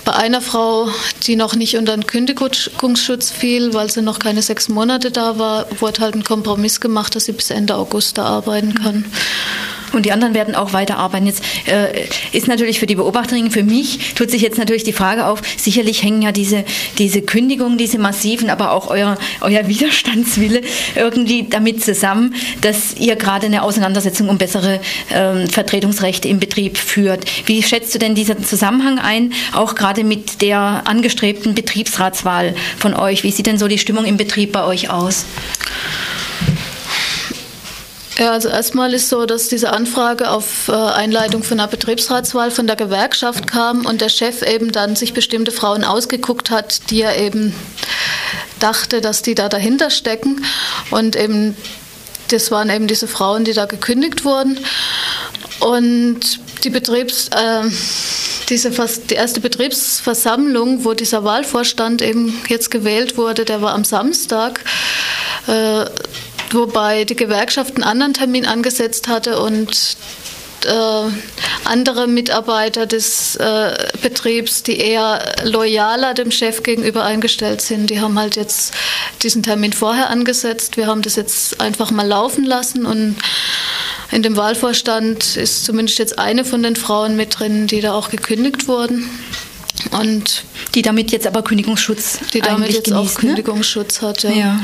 [0.05, 0.89] Bei einer Frau,
[1.27, 5.67] die noch nicht unter den Kündigungsschutz fiel, weil sie noch keine sechs Monate da war,
[5.81, 9.05] wurde halt ein Kompromiss gemacht, dass sie bis Ende August da arbeiten kann.
[9.93, 11.27] Und die anderen werden auch weiterarbeiten.
[11.27, 15.27] Jetzt äh, ist natürlich für die Beobachterin, für mich, tut sich jetzt natürlich die Frage
[15.27, 16.65] auf, sicherlich hängen ja diese,
[16.99, 20.63] diese Kündigungen, diese massiven, aber auch euer, euer Widerstandswille
[20.95, 24.81] irgendwie damit zusammen, dass ihr gerade eine Auseinandersetzung um bessere
[25.13, 27.25] ähm, Vertretungsrechte im Betrieb führt.
[27.47, 33.23] Wie schätzt du denn diesen Zusammenhang ein, auch gerade mit der angestrebten Betriebsratswahl von euch?
[33.23, 35.27] Wie sieht denn so die Stimmung im Betrieb bei euch aus?
[38.23, 42.69] Ja, also erstmal ist so, dass diese Anfrage auf äh, Einleitung von einer Betriebsratswahl von
[42.69, 47.19] der Gewerkschaft kam und der Chef eben dann sich bestimmte Frauen ausgeguckt hat, die er
[47.19, 47.53] eben
[48.61, 50.45] dachte, dass die da dahinter stecken.
[50.93, 51.57] Und eben
[52.29, 54.57] das waren eben diese Frauen, die da gekündigt wurden.
[55.59, 56.21] Und
[56.63, 57.69] die Betriebs, äh,
[58.49, 64.61] diese, die erste Betriebsversammlung, wo dieser Wahlvorstand eben jetzt gewählt wurde, der war am Samstag.
[65.49, 65.87] Äh,
[66.55, 69.97] wobei die Gewerkschaft einen anderen Termin angesetzt hatte und
[70.65, 71.11] äh,
[71.65, 78.19] andere Mitarbeiter des äh, Betriebs, die eher loyaler dem Chef gegenüber eingestellt sind, die haben
[78.19, 78.75] halt jetzt
[79.23, 80.77] diesen Termin vorher angesetzt.
[80.77, 83.17] Wir haben das jetzt einfach mal laufen lassen und
[84.11, 88.11] in dem Wahlvorstand ist zumindest jetzt eine von den Frauen mit drin, die da auch
[88.11, 89.09] gekündigt wurden.
[89.93, 93.29] Und die damit jetzt aber Kündigungsschutz die damit jetzt genießt, auch ne?
[93.29, 94.09] Kündigungsschutz ne?
[94.09, 94.23] hat.
[94.23, 94.31] Ja.
[94.31, 94.61] ja.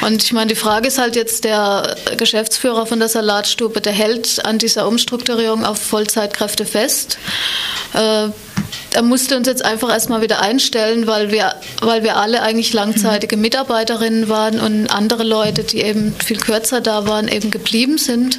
[0.00, 4.44] Und ich meine, die Frage ist halt jetzt der Geschäftsführer von der Salatstube, der hält
[4.44, 7.18] an dieser Umstrukturierung auf Vollzeitkräfte fest.
[7.94, 8.28] Äh,
[8.94, 13.36] er musste uns jetzt einfach erstmal wieder einstellen, weil wir, weil wir alle eigentlich langzeitige
[13.36, 18.38] Mitarbeiterinnen waren und andere Leute, die eben viel kürzer da waren, eben geblieben sind.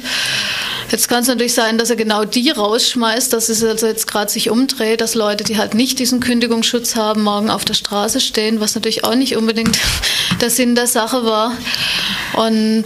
[0.90, 4.30] Jetzt kann es natürlich sein, dass er genau die rausschmeißt, dass es also jetzt gerade
[4.30, 8.60] sich umdreht, dass Leute, die halt nicht diesen Kündigungsschutz haben, morgen auf der Straße stehen,
[8.60, 9.78] was natürlich auch nicht unbedingt
[10.40, 11.56] der Sinn der Sache war.
[12.34, 12.84] Und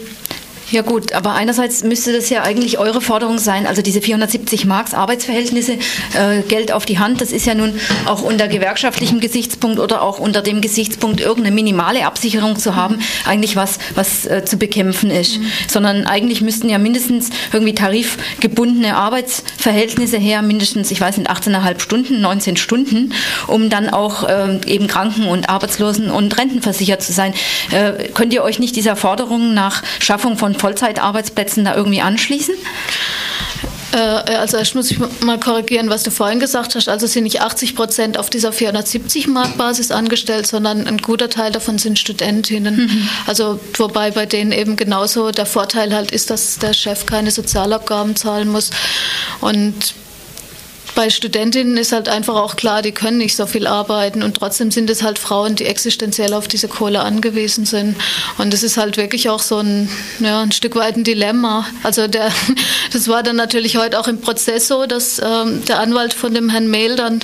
[0.70, 4.92] Ja gut, aber einerseits müsste das ja eigentlich eure Forderung sein, also diese 470 Marks
[4.92, 5.78] Arbeitsverhältnisse,
[6.14, 10.18] äh, Geld auf die Hand, das ist ja nun auch unter gewerkschaftlichem Gesichtspunkt oder auch
[10.18, 15.38] unter dem Gesichtspunkt, irgendeine minimale Absicherung zu haben, eigentlich was, was äh, zu bekämpfen ist.
[15.38, 15.46] Mhm.
[15.68, 22.20] Sondern eigentlich müssten ja mindestens irgendwie tarifgebundene Arbeitsverhältnisse her, mindestens, ich weiß nicht, 18,5 Stunden,
[22.20, 23.14] 19 Stunden,
[23.46, 27.32] um dann auch äh, eben Kranken- und Arbeitslosen- und Rentenversichert zu sein.
[27.70, 32.54] Äh, könnt ihr euch nicht dieser Forderung nach Schaffung von Vollzeitarbeitsplätzen da irgendwie anschließen?
[33.92, 34.94] Äh, also ich muss
[35.24, 36.88] mal korrigieren, was du vorhin gesagt hast.
[36.88, 41.52] Also sind nicht 80 Prozent auf dieser 470 Mark Basis angestellt, sondern ein guter Teil
[41.52, 42.76] davon sind Studentinnen.
[42.76, 43.08] Mhm.
[43.26, 48.16] Also wobei bei denen eben genauso der Vorteil halt ist, dass der Chef keine Sozialabgaben
[48.16, 48.70] zahlen muss.
[49.40, 49.94] Und
[50.98, 54.72] bei Studentinnen ist halt einfach auch klar, die können nicht so viel arbeiten und trotzdem
[54.72, 57.94] sind es halt Frauen, die existenziell auf diese Kohle angewiesen sind.
[58.36, 61.64] Und das ist halt wirklich auch so ein, ja, ein Stück weit ein Dilemma.
[61.84, 62.32] Also der,
[62.92, 66.48] das war dann natürlich heute auch im Prozess so, dass ähm, der Anwalt von dem
[66.48, 67.20] Herrn Mehl dann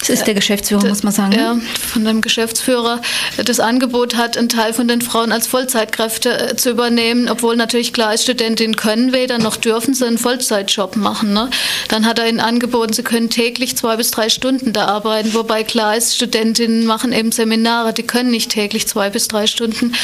[0.00, 1.30] das ist der Geschäftsführer, äh, muss man sagen.
[1.30, 1.38] Ne?
[1.38, 3.00] Ja, von dem Geschäftsführer
[3.42, 7.92] das Angebot hat, einen Teil von den Frauen als Vollzeitkräfte äh, zu übernehmen, obwohl natürlich
[7.92, 11.32] klar ist, Studentinnen können weder noch dürfen sie einen Vollzeitjob machen.
[11.32, 11.48] Ne?
[11.88, 15.64] Dann hat er ihnen angeboten, sie können täglich zwei bis drei Stunden da arbeiten, wobei
[15.64, 19.94] klar ist, Studentinnen machen eben Seminare, die können nicht täglich zwei bis drei Stunden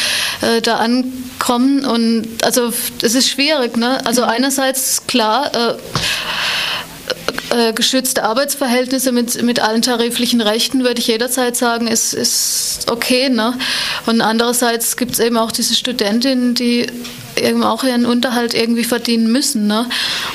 [0.40, 1.84] äh, da ankommen.
[1.84, 3.76] Und also es ist schwierig.
[3.76, 4.04] Ne?
[4.06, 5.74] Also einerseits klar, äh,
[7.74, 13.28] geschützte Arbeitsverhältnisse mit, mit allen tariflichen Rechten, würde ich jederzeit sagen, ist, ist okay.
[13.28, 13.54] Ne?
[14.06, 16.86] Und andererseits gibt es eben auch diese Studentinnen, die
[17.36, 19.66] eben auch ihren Unterhalt irgendwie verdienen müssen.
[19.66, 19.86] Ne?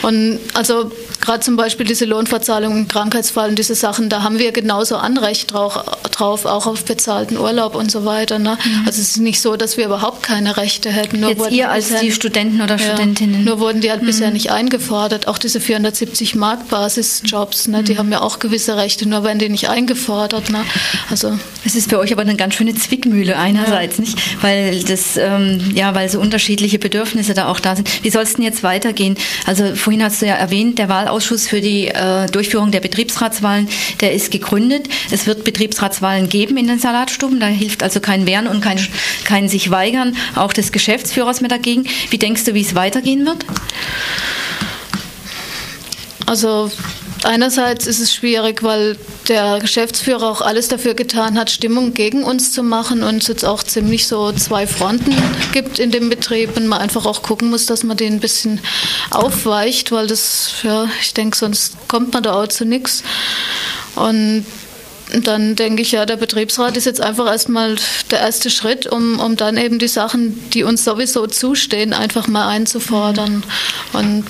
[0.02, 4.52] Und also gerade zum Beispiel diese Lohnverzahlung im Krankheitsfall und diese Sachen, da haben wir
[4.52, 8.40] genauso Anrecht drauf, drauf auch auf bezahlten Urlaub und so weiter.
[8.40, 8.58] Ne?
[8.64, 8.84] Mhm.
[8.86, 11.20] Also es ist nicht so, dass wir überhaupt keine Rechte hätten.
[11.20, 13.44] Nur Jetzt ihr als die Studenten oder ja, Studentinnen?
[13.44, 14.08] Nur wurden die halt mhm.
[14.08, 15.28] bisher nicht eingefordert.
[15.28, 17.84] Auch diese 470 Mark Basisjobs, ne?
[17.84, 17.98] die mhm.
[17.98, 20.50] haben ja auch gewisse Rechte, nur werden die nicht eingefordert.
[20.50, 20.64] Ne?
[21.10, 24.02] Also es ist für euch aber eine ganz schöne Zwickmühle einerseits, ja.
[24.04, 24.18] nicht?
[24.42, 28.04] Weil das ähm, ja, weil so unterschiedliche Bedürfnisse da auch da sind.
[28.04, 29.16] Wie soll es denn jetzt weitergehen?
[29.46, 33.68] Also vorhin hast du ja erwähnt, der Wahlausschuss für die äh, Durchführung der Betriebsratswahlen,
[34.02, 34.88] der ist gegründet.
[35.12, 37.40] Es wird Betriebsratswahlen geben in den Salatstuben.
[37.40, 38.80] Da hilft also kein Wehren und kein,
[39.24, 41.86] kein sich weigern, auch des Geschäftsführers mehr dagegen.
[42.10, 43.46] Wie denkst du, wie es weitergehen wird?
[46.28, 46.70] Also
[47.24, 48.96] Einerseits ist es schwierig, weil
[49.28, 53.44] der Geschäftsführer auch alles dafür getan hat, Stimmung gegen uns zu machen und es jetzt
[53.44, 55.16] auch ziemlich so zwei Fronten
[55.52, 58.62] gibt in dem Betrieb und man einfach auch gucken muss, dass man den ein bisschen
[59.10, 63.04] aufweicht, weil das, ja, ich denke, sonst kommt man da auch zu nichts.
[63.96, 64.46] Und
[65.24, 67.78] dann denke ich ja, der Betriebsrat ist jetzt einfach erstmal
[68.12, 72.48] der erste Schritt, um, um dann eben die Sachen, die uns sowieso zustehen, einfach mal
[72.48, 73.44] einzufordern.
[73.94, 74.26] Und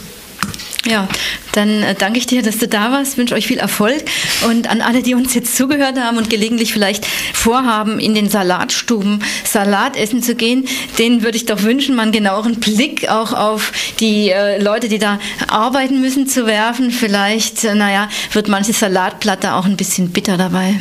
[0.88, 1.08] ja,
[1.52, 4.06] dann äh, danke ich dir, dass du da warst, wünsche euch viel Erfolg
[4.48, 9.24] und an alle, die uns jetzt zugehört haben und gelegentlich vielleicht vorhaben, in den Salatstuben
[9.44, 10.66] Salat essen zu gehen,
[10.98, 15.00] denen würde ich doch wünschen, mal einen genaueren Blick auch auf die äh, Leute, die
[15.00, 16.92] da arbeiten müssen, zu werfen.
[16.92, 20.76] Vielleicht, äh, naja, wird manche Salatplatte auch ein bisschen bitter dabei.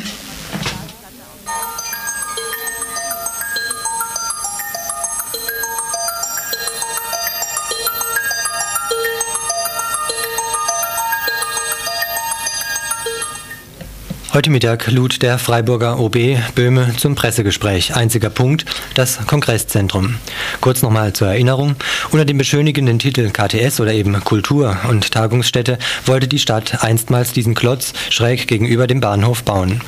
[14.36, 17.96] Heute Mittag lud der Freiburger OB Böhme zum Pressegespräch.
[17.96, 20.16] Einziger Punkt, das Kongresszentrum.
[20.60, 21.74] Kurz nochmal zur Erinnerung.
[22.10, 27.54] Unter dem beschönigenden Titel KTS oder eben Kultur- und Tagungsstätte wollte die Stadt einstmals diesen
[27.54, 29.80] Klotz schräg gegenüber dem Bahnhof bauen.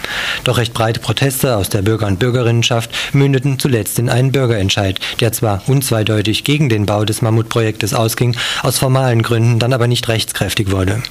[0.45, 5.31] Doch recht breite Proteste aus der Bürger- und Bürgerinnenschaft mündeten zuletzt in einen Bürgerentscheid, der
[5.33, 10.71] zwar unzweideutig gegen den Bau des Mammutprojektes ausging, aus formalen Gründen dann aber nicht rechtskräftig
[10.71, 11.03] wurde.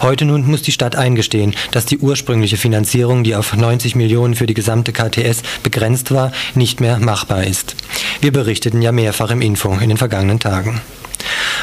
[0.00, 4.46] Heute nun muss die Stadt eingestehen, dass die ursprüngliche Finanzierung, die auf 90 Millionen für
[4.46, 7.76] die gesamte KTS begrenzt war, nicht mehr machbar ist.
[8.20, 10.80] Wir berichteten ja mehrfach im Info in den vergangenen Tagen.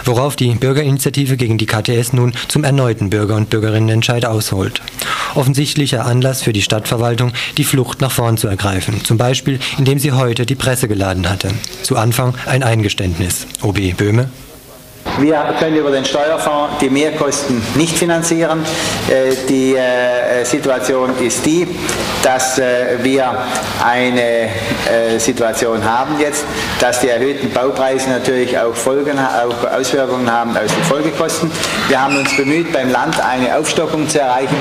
[0.06, 4.82] Worauf die Bürgerinitiative gegen die KTS nun zum erneuten Bürger- und Bürgerinnenentscheid ausholt.
[5.36, 9.04] Offensichtlicher Anlass für die Stadtverwaltung, die Flucht nach vorn zu ergreifen.
[9.04, 11.49] Zum Beispiel, indem sie heute die Presse geladen hatte.
[11.84, 13.47] Zu Anfang ein Eingeständnis.
[13.62, 14.30] OB Böhme.
[15.19, 18.63] Wir können über den Steuerfonds die Mehrkosten nicht finanzieren.
[19.10, 21.67] Äh, die äh, Situation ist die,
[22.24, 23.32] dass äh, wir
[23.84, 24.50] eine
[25.17, 26.43] Situation haben jetzt,
[26.80, 31.52] dass die erhöhten Baupreise natürlich auch, Folgen, auch Auswirkungen haben aus den Folgekosten.
[31.88, 34.56] Wir haben uns bemüht, beim Land eine Aufstockung zu erreichen.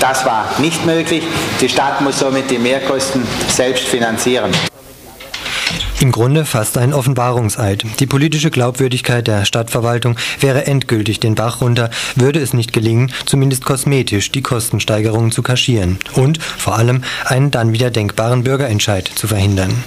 [0.00, 1.24] Das war nicht möglich.
[1.60, 4.52] Die Stadt muss somit die Mehrkosten selbst finanzieren.
[6.04, 7.86] Im Grunde fast ein Offenbarungseid.
[7.98, 13.64] Die politische Glaubwürdigkeit der Stadtverwaltung wäre endgültig den Bach runter, würde es nicht gelingen, zumindest
[13.64, 19.82] kosmetisch die Kostensteigerungen zu kaschieren und vor allem einen dann wieder denkbaren Bürgerentscheid zu verhindern.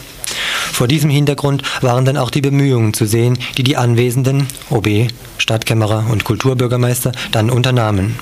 [0.74, 6.08] Vor diesem Hintergrund waren dann auch die Bemühungen zu sehen, die die anwesenden OB, Stadtkämmerer
[6.10, 8.18] und Kulturbürgermeister dann unternahmen.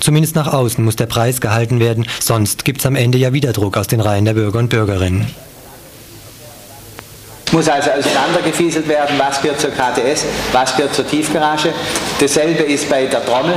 [0.00, 3.52] Zumindest nach außen muss der Preis gehalten werden, sonst gibt es am Ende ja wieder
[3.52, 5.26] Druck aus den Reihen der Bürger und Bürgerinnen.
[7.52, 11.72] Muss also auseinandergefieselt werden, was gehört zur KTS, was gehört zur Tiefgarage.
[12.18, 13.54] Dasselbe ist bei der Trommel.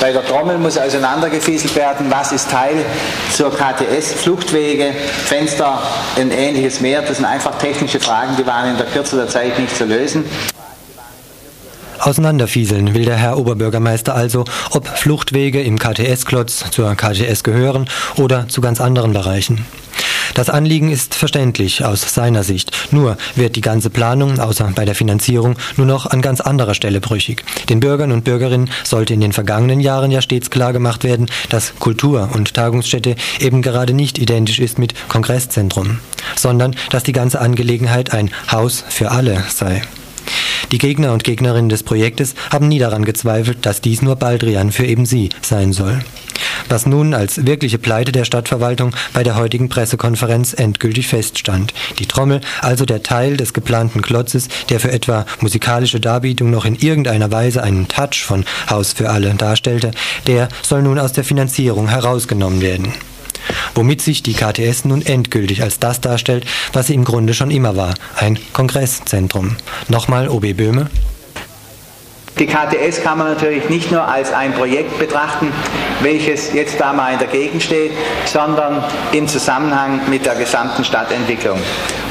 [0.00, 2.84] Bei der Trommel muss auseinandergefieselt werden, was ist Teil
[3.32, 4.92] zur KTS, Fluchtwege,
[5.24, 5.82] Fenster,
[6.16, 7.00] ein ähnliches mehr.
[7.00, 10.24] Das sind einfach technische Fragen, die waren in der Kürze der Zeit nicht zu lösen.
[12.00, 18.60] Auseinanderfieseln will der Herr Oberbürgermeister also, ob Fluchtwege im KTS-Klotz zur KTS gehören oder zu
[18.60, 19.64] ganz anderen Bereichen.
[20.34, 22.70] Das Anliegen ist verständlich aus seiner Sicht.
[22.92, 27.00] Nur wird die ganze Planung, außer bei der Finanzierung, nur noch an ganz anderer Stelle
[27.00, 27.44] brüchig.
[27.68, 31.74] Den Bürgern und Bürgerinnen sollte in den vergangenen Jahren ja stets klar gemacht werden, dass
[31.78, 35.98] Kultur- und Tagungsstätte eben gerade nicht identisch ist mit Kongresszentrum,
[36.36, 39.82] sondern dass die ganze Angelegenheit ein Haus für alle sei.
[40.72, 44.86] Die Gegner und Gegnerinnen des Projektes haben nie daran gezweifelt, dass dies nur Baldrian für
[44.86, 46.02] eben sie sein soll
[46.68, 51.74] was nun als wirkliche Pleite der Stadtverwaltung bei der heutigen Pressekonferenz endgültig feststand.
[51.98, 56.76] Die Trommel, also der Teil des geplanten Klotzes, der für etwa musikalische Darbietung noch in
[56.76, 59.90] irgendeiner Weise einen Touch von Haus für alle darstellte,
[60.26, 62.92] der soll nun aus der Finanzierung herausgenommen werden
[63.74, 67.76] womit sich die KTS nun endgültig als das darstellt, was sie im Grunde schon immer
[67.76, 69.56] war, ein Kongresszentrum.
[69.88, 70.90] Nochmal OB Böhme.
[72.38, 75.52] Die KTS kann man natürlich nicht nur als ein Projekt betrachten,
[76.00, 77.92] welches jetzt da mal in der Gegend steht,
[78.24, 81.58] sondern im Zusammenhang mit der gesamten Stadtentwicklung.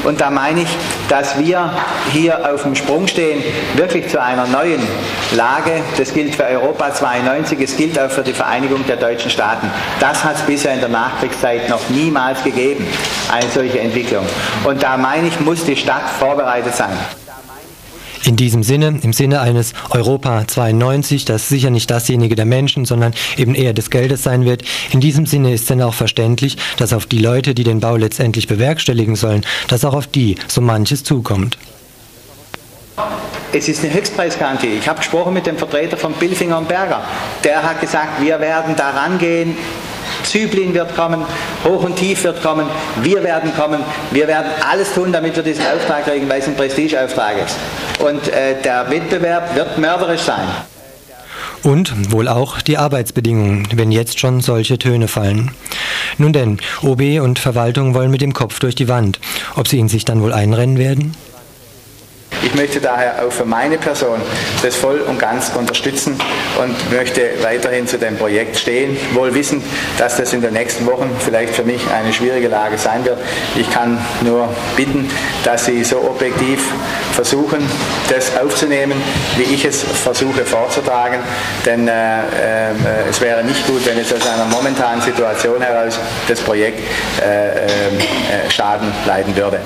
[0.04, 0.68] Und da meine ich,
[1.08, 1.70] dass wir
[2.12, 3.42] hier auf dem Sprung stehen,
[3.74, 4.80] wirklich zu einer neuen
[5.32, 5.82] Lage.
[5.96, 9.70] Das gilt für Europa 92, es gilt auch für die Vereinigung der deutschen Staaten.
[10.00, 12.86] Das hat es bisher in der Nachkriegszeit noch niemals gegeben,
[13.32, 14.24] eine solche Entwicklung.
[14.64, 16.96] Und da meine ich, muss die Stadt vorbereitet sein.
[18.24, 23.14] In diesem Sinne, im Sinne eines Europa 92, das sicher nicht dasjenige der Menschen, sondern
[23.36, 27.06] eben eher des Geldes sein wird, in diesem Sinne ist dann auch verständlich, dass auf
[27.06, 31.58] die Leute, die den Bau letztendlich bewerkstelligen sollen, dass auch auf die so manches zukommt.
[33.52, 34.78] Es ist eine Höchstpreisgarantie.
[34.78, 37.02] Ich habe gesprochen mit dem Vertreter von Bilfinger und Berger.
[37.44, 39.56] Der hat gesagt, wir werden da rangehen,
[40.22, 41.24] Zyblin wird kommen,
[41.64, 42.66] Hoch und Tief wird kommen,
[43.02, 43.80] wir werden kommen,
[44.10, 47.56] wir werden alles tun, damit wir diesen Auftrag kriegen, weil es ein Prestigeauftrag ist.
[48.02, 50.48] Und äh, der Wettbewerb wird mörderisch sein.
[51.62, 55.52] Und wohl auch die Arbeitsbedingungen, wenn jetzt schon solche Töne fallen.
[56.18, 59.20] Nun denn, OB und Verwaltung wollen mit dem Kopf durch die Wand.
[59.54, 61.14] Ob sie ihn sich dann wohl einrennen werden?
[62.44, 64.20] Ich möchte daher auch für meine Person
[64.62, 66.18] das voll und ganz unterstützen
[66.60, 69.62] und möchte weiterhin zu dem Projekt stehen, wohl wissend,
[69.96, 73.18] dass das in den nächsten Wochen vielleicht für mich eine schwierige Lage sein wird.
[73.54, 75.08] Ich kann nur bitten,
[75.44, 76.60] dass Sie so objektiv
[77.12, 77.68] versuchen,
[78.08, 79.00] das aufzunehmen,
[79.36, 81.20] wie ich es versuche vorzutragen,
[81.64, 82.74] denn äh, äh,
[83.08, 85.98] es wäre nicht gut, wenn es aus einer momentanen Situation heraus
[86.28, 86.80] das Projekt
[87.20, 89.60] äh, äh Schaden leiden würde.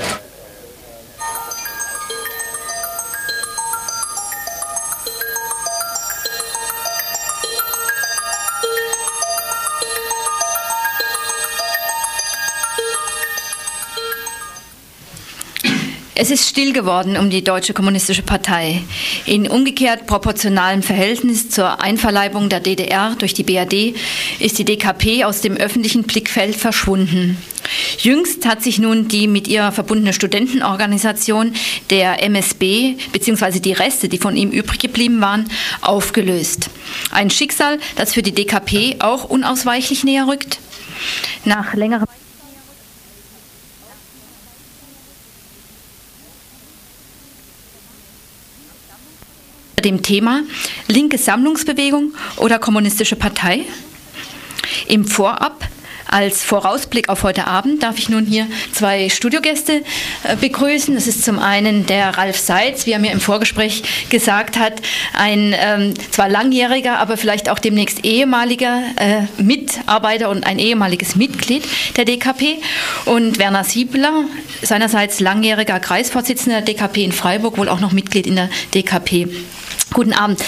[16.26, 18.82] Es ist still geworden um die Deutsche Kommunistische Partei.
[19.26, 23.94] In umgekehrt proportionalem Verhältnis zur Einverleibung der DDR durch die BRD
[24.40, 27.38] ist die DKP aus dem öffentlichen Blickfeld verschwunden.
[27.98, 31.52] Jüngst hat sich nun die mit ihr verbundene Studentenorganisation
[31.90, 33.60] der MSB bzw.
[33.60, 35.48] die Reste, die von ihm übrig geblieben waren,
[35.80, 36.70] aufgelöst.
[37.12, 40.58] Ein Schicksal, das für die DKP auch unausweichlich näher rückt.
[41.44, 42.08] Nach längerem
[49.86, 50.42] dem Thema
[50.88, 53.60] linke Sammlungsbewegung oder kommunistische Partei.
[54.88, 55.68] Im Vorab
[56.08, 59.82] als Vorausblick auf heute Abend darf ich nun hier zwei Studiogäste
[60.22, 60.94] äh, begrüßen.
[60.94, 64.74] Das ist zum einen der Ralf Seitz, wie er mir im Vorgespräch gesagt hat,
[65.14, 71.64] ein ähm, zwar langjähriger, aber vielleicht auch demnächst ehemaliger äh, Mitarbeiter und ein ehemaliges Mitglied
[71.96, 72.58] der DKP.
[73.04, 74.24] Und Werner Siebler,
[74.62, 79.28] seinerseits langjähriger Kreisvorsitzender der DKP in Freiburg, wohl auch noch Mitglied in der DKP.
[79.96, 80.44] Guten Abend.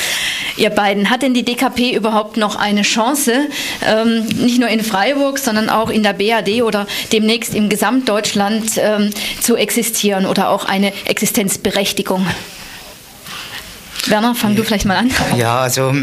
[0.59, 1.09] ihr beiden.
[1.09, 3.49] Hat denn die DKP überhaupt noch eine Chance,
[3.83, 9.09] ähm, nicht nur in Freiburg, sondern auch in der BAD oder demnächst im Gesamtdeutschland ähm,
[9.41, 12.27] zu existieren oder auch eine Existenzberechtigung?
[14.07, 15.11] Werner, fang du vielleicht mal an.
[15.39, 15.95] Ja, also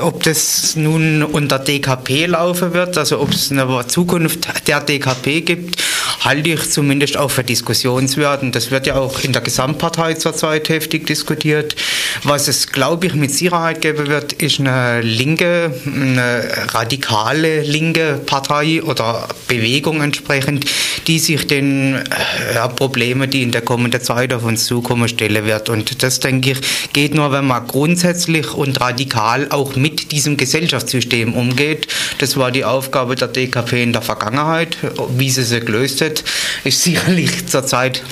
[0.00, 5.82] ob das nun unter DKP laufen wird, also ob es eine Zukunft der DKP gibt,
[6.26, 8.42] halte ich zumindest auch für diskussionswert.
[8.42, 11.76] Und das wird ja auch in der Gesamtpartei zurzeit heftig diskutiert.
[12.24, 18.82] Was es, glaube ich, mit Sicherheit geben wird, ist eine linke, eine radikale linke Partei
[18.82, 20.66] oder Bewegung entsprechend,
[21.06, 22.02] die sich den
[22.52, 25.68] ja, Problemen, die in der kommenden Zeit auf uns zukommen, stellen wird.
[25.68, 26.58] Und das, denke ich,
[26.92, 31.86] geht nur, wenn man grundsätzlich und radikal auch mit diesem Gesellschaftssystem umgeht.
[32.18, 34.76] Das war die Aufgabe der DKP in der Vergangenheit.
[35.16, 36.15] Wie sie sie gelöst hat,
[36.64, 38.02] ist sicherlich zurzeit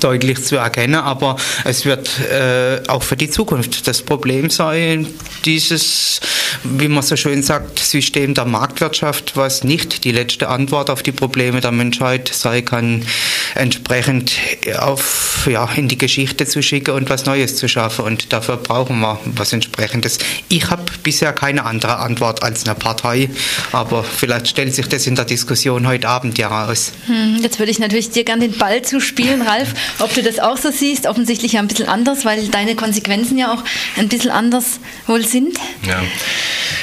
[0.00, 5.06] deutlich zu erkennen, aber es wird äh, auch für die Zukunft das Problem sein,
[5.44, 6.20] dieses,
[6.64, 11.12] wie man so schön sagt, System der Marktwirtschaft, was nicht die letzte Antwort auf die
[11.12, 13.06] Probleme der Menschheit sein kann,
[13.54, 14.32] entsprechend
[14.78, 18.04] auf, ja, in die Geschichte zu schicken und was Neues zu schaffen.
[18.04, 20.18] Und dafür brauchen wir was entsprechendes.
[20.48, 23.30] Ich habe bisher keine andere Antwort als eine Partei,
[23.72, 26.92] aber vielleicht stellt sich das in der Diskussion heute Abend ja raus.
[27.06, 30.56] Hm, jetzt würde ich natürlich dir gerne den Ball zuspielen, Ralf ob du das auch
[30.56, 31.06] so siehst.
[31.06, 33.64] Offensichtlich ja ein bisschen anders, weil deine Konsequenzen ja auch
[33.96, 35.58] ein bisschen anders wohl sind.
[35.86, 36.02] Ja,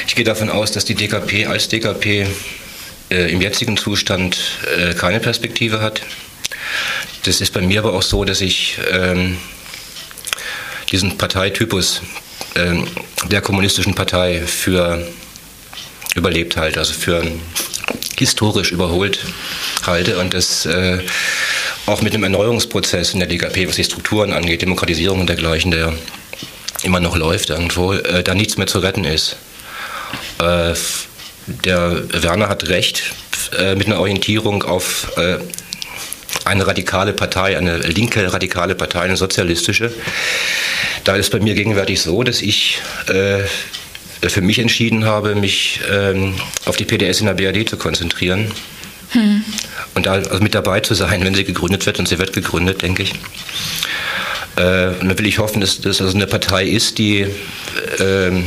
[0.07, 2.27] ich gehe davon aus, dass die DKP als DKP
[3.09, 4.38] äh, im jetzigen Zustand
[4.77, 6.01] äh, keine Perspektive hat.
[7.23, 9.38] Das ist bei mir aber auch so, dass ich ähm,
[10.91, 12.01] diesen Parteitypus
[12.55, 12.75] äh,
[13.29, 15.05] der kommunistischen Partei für
[16.15, 17.23] überlebt halte, also für
[18.17, 19.19] historisch überholt
[19.85, 20.99] halte und das äh,
[21.88, 25.93] auch mit dem Erneuerungsprozess in der DKP, was die Strukturen angeht, Demokratisierung und dergleichen, der
[26.83, 29.38] immer noch läuft irgendwo, äh, da nichts mehr zu retten ist.
[30.39, 30.73] Äh,
[31.47, 33.03] der Werner hat recht,
[33.57, 35.38] äh, mit einer Orientierung auf äh,
[36.43, 39.91] eine radikale Partei, eine linke radikale Partei, eine sozialistische.
[41.05, 43.43] Da ist bei mir gegenwärtig so, dass ich äh,
[44.27, 46.35] für mich entschieden habe, mich ähm,
[46.65, 48.51] auf die PDS in der BRD zu konzentrieren.
[49.11, 49.43] Hm.
[49.98, 52.84] Und da also mit dabei zu sein, wenn sie gegründet wird, und sie wird gegründet,
[52.84, 53.14] denke ich.
[54.56, 58.43] Äh, und dann will ich hoffen, dass das also eine Partei ist, die äh,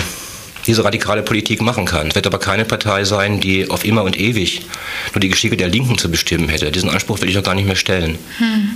[0.66, 2.08] diese radikale Politik machen kann.
[2.08, 4.62] Es wird aber keine Partei sein, die auf immer und ewig
[5.14, 6.70] nur die Geschicke der Linken zu bestimmen hätte.
[6.70, 8.18] Diesen Anspruch will ich auch gar nicht mehr stellen.
[8.38, 8.70] Hm.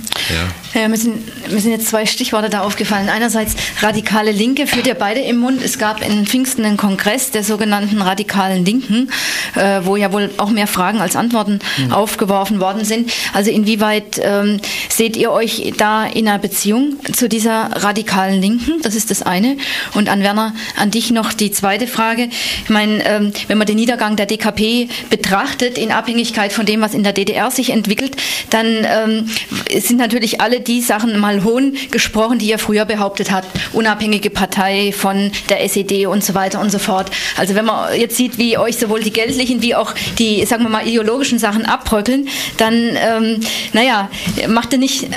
[0.73, 0.81] Ja.
[0.81, 3.09] ja mir, sind, mir sind jetzt zwei Stichworte da aufgefallen.
[3.09, 5.61] Einerseits radikale Linke führt ihr beide im Mund.
[5.63, 9.09] Es gab in Pfingsten einen Kongress der sogenannten radikalen Linken,
[9.55, 11.91] äh, wo ja wohl auch mehr Fragen als Antworten hm.
[11.91, 13.11] aufgeworfen worden sind.
[13.33, 14.59] Also inwieweit ähm,
[14.89, 18.81] seht ihr euch da in einer Beziehung zu dieser radikalen Linken?
[18.81, 19.57] Das ist das eine.
[19.93, 22.29] Und an Werner, an dich noch die zweite zweite Frage.
[22.63, 26.93] Ich meine, ähm, wenn man den Niedergang der DKP betrachtet, in Abhängigkeit von dem, was
[26.93, 28.15] in der DDR sich entwickelt,
[28.49, 29.29] dann ähm,
[29.69, 33.47] sind natürlich alle die Sachen mal hohn gesprochen, die ihr früher behauptet habt.
[33.73, 37.11] Unabhängige Partei von der SED und so weiter und so fort.
[37.35, 40.69] Also wenn man jetzt sieht, wie euch sowohl die geldlichen wie auch die, sagen wir
[40.69, 43.39] mal, ideologischen Sachen abbröckeln, dann, ähm,
[43.73, 44.09] naja,
[44.47, 45.07] macht ihr nicht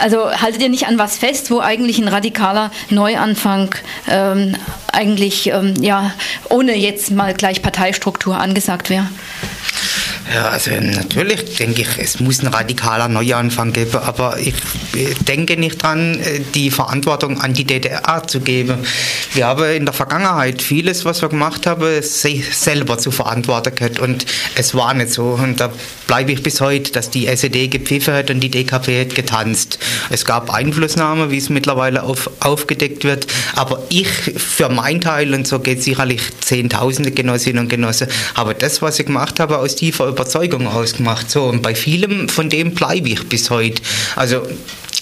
[0.00, 3.74] also haltet ihr nicht an was fest, wo eigentlich ein radikaler Neuanfang
[4.08, 4.56] ähm,
[4.92, 6.12] eigentlich ähm, ja
[6.48, 9.06] ohne jetzt mal gleich Parteistruktur angesagt wäre?
[10.32, 14.54] Ja, also natürlich denke ich, es muss ein radikaler Neuanfang geben, aber ich
[15.26, 16.20] denke nicht dran,
[16.54, 18.78] die Verantwortung an die DDR zu geben.
[19.32, 24.26] Wir haben in der Vergangenheit vieles, was wir gemacht haben, selber zu verantworten gehabt und
[24.54, 25.38] es war nicht so.
[25.42, 25.72] Und da
[26.06, 29.78] bleibe ich bis heute, dass die SED gepfiffen hat und die DKP hat getanzt.
[30.10, 35.46] Es gab Einflussnahme, wie es mittlerweile auf, aufgedeckt wird, aber ich für meinen Teil, und
[35.48, 40.09] so geht sicherlich Zehntausende Genossinnen und Genossen, habe das, was ich gemacht habe, aus tiefer
[40.10, 41.30] Überzeugung ausgemacht.
[41.30, 43.82] So, und bei vielem von dem bleibe ich bis heute.
[44.16, 44.42] Also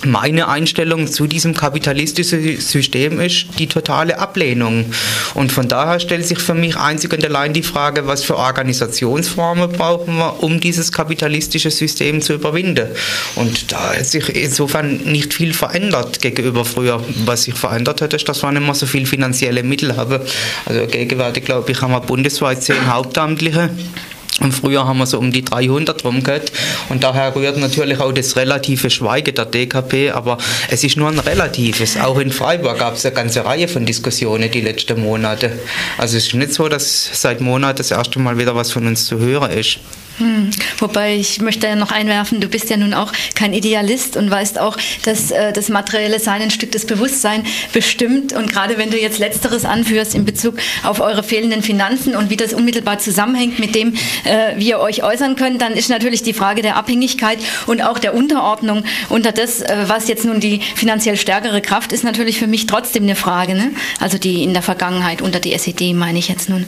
[0.04, 4.84] meine Einstellung zu diesem kapitalistischen System ist die totale Ablehnung.
[5.34, 9.72] Und von daher stellt sich für mich einzig und allein die Frage, was für Organisationsformen
[9.72, 12.88] brauchen wir, um dieses kapitalistische System zu überwinden.
[13.34, 17.02] Und da hat sich insofern nicht viel verändert gegenüber früher.
[17.24, 20.20] Was sich verändert hat, ist, dass wir nicht mehr so viel finanzielle Mittel haben.
[20.64, 23.70] Also gegenwärtig, glaube ich, haben wir bundesweit zehn Hauptamtliche.
[24.40, 26.52] Und früher haben wir so um die 300 rum gehabt.
[26.88, 30.10] Und daher rührt natürlich auch das relative Schweigen der DKP.
[30.10, 30.38] Aber
[30.70, 31.96] es ist nur ein relatives.
[31.96, 35.58] Auch in Freiburg gab es eine ganze Reihe von Diskussionen die letzten Monate.
[35.96, 39.06] Also es ist nicht so, dass seit Monaten das erste Mal wieder was von uns
[39.06, 39.80] zu hören ist.
[40.18, 40.50] Hm.
[40.78, 44.58] Wobei ich möchte ja noch einwerfen, du bist ja nun auch kein Idealist und weißt
[44.58, 48.32] auch, dass äh, das materielle Sein ein Stück des Bewusstseins bestimmt.
[48.32, 52.36] Und gerade wenn du jetzt Letzteres anführst in Bezug auf eure fehlenden Finanzen und wie
[52.36, 53.94] das unmittelbar zusammenhängt mit dem,
[54.24, 57.98] äh, wie ihr euch äußern könnt, dann ist natürlich die Frage der Abhängigkeit und auch
[57.98, 62.46] der Unterordnung unter das, äh, was jetzt nun die finanziell stärkere Kraft ist, natürlich für
[62.48, 63.54] mich trotzdem eine Frage.
[63.54, 63.70] Ne?
[64.00, 66.66] Also die in der Vergangenheit unter die SED meine ich jetzt nun.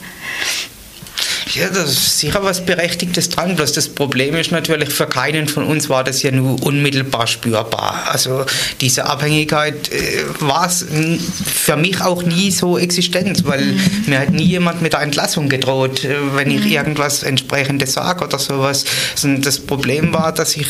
[1.53, 3.55] Ja, da ist sicher was Berechtigtes dran.
[3.57, 8.03] Bloß das Problem ist natürlich, für keinen von uns war das ja nur unmittelbar spürbar.
[8.09, 8.45] Also
[8.79, 13.81] diese Abhängigkeit äh, war für mich auch nie so existent, weil mhm.
[14.07, 16.71] mir hat nie jemand mit der Entlassung gedroht, äh, wenn ich mhm.
[16.71, 18.85] irgendwas entsprechendes sage oder sowas.
[19.23, 20.67] Und das Problem war, dass ich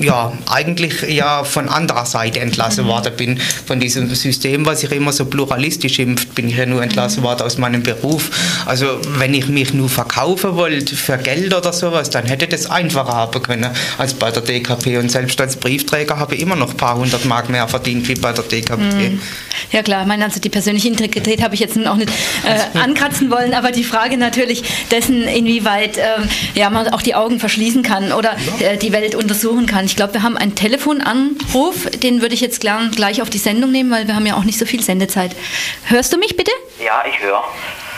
[0.00, 2.88] ja eigentlich ja von anderer Seite entlassen mhm.
[2.88, 3.40] worden bin.
[3.66, 7.26] Von diesem System, was sich immer so pluralistisch impft, bin ich ja nur entlassen mhm.
[7.26, 8.30] worden aus meinem Beruf.
[8.66, 12.70] Also wenn ich mich nur verkaufe, kaufen wollt für Geld oder sowas, dann hätte das
[12.70, 14.96] einfacher haben können als bei der DKP.
[14.96, 18.14] Und selbst als Briefträger habe ich immer noch ein paar hundert Mark mehr verdient wie
[18.14, 18.80] bei der DKP.
[18.80, 19.22] Mhm.
[19.70, 22.10] Ja klar, ich meine, also die persönliche Integrität habe ich jetzt nun auch nicht
[22.44, 26.04] äh, ankratzen wollen, aber die Frage natürlich dessen, inwieweit äh,
[26.54, 29.84] ja, man auch die Augen verschließen kann oder äh, die Welt untersuchen kann.
[29.84, 33.90] Ich glaube, wir haben einen Telefonanruf, den würde ich jetzt gleich auf die Sendung nehmen,
[33.90, 35.36] weil wir haben ja auch nicht so viel Sendezeit.
[35.84, 36.52] Hörst du mich bitte?
[36.82, 37.44] Ja, ich höre.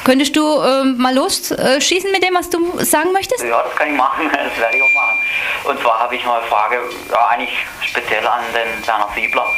[0.06, 3.42] Könntest du ähm, mal losschießen mit dem, was du sagen möchtest?
[3.42, 4.30] Ja, das kann ich machen.
[4.32, 5.18] Das werde ich auch machen.
[5.64, 6.78] Und zwar habe ich mal eine Frage,
[7.10, 9.52] ja, eigentlich speziell an den Werner Siebler.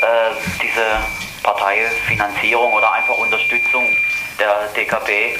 [0.00, 0.84] Äh, diese
[1.44, 3.96] Parteifinanzierung oder einfach Unterstützung
[4.40, 5.38] der DKP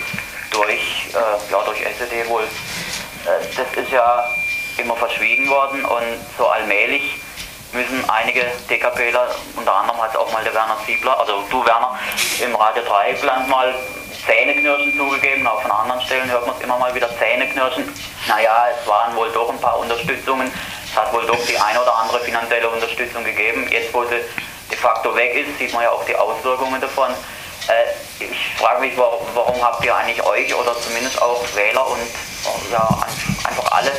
[0.53, 2.45] durch, äh, ja, durch SED wohl.
[2.45, 4.31] Äh, das ist ja
[4.79, 7.19] immer verschwiegen worden und so allmählich
[7.75, 11.99] müssen einige DKPler, unter anderem hat auch mal der Werner Siebler, also du Werner,
[12.41, 13.75] im Radio Dreieckland mal
[14.27, 17.93] Zähneknirschen zugegeben, auch von anderen Stellen hört man es immer mal wieder Zähneknirschen.
[18.27, 20.51] Naja, es waren wohl doch ein paar Unterstützungen,
[20.85, 23.67] es hat wohl doch die eine oder andere finanzielle Unterstützung gegeben.
[23.71, 24.21] Jetzt, wo sie
[24.71, 27.11] de facto weg ist, sieht man ja auch die Auswirkungen davon.
[27.69, 32.01] Äh, ich frage mich, warum, warum, habt ihr eigentlich euch oder zumindest auch Wähler und
[32.71, 32.89] ja,
[33.45, 33.93] einfach alle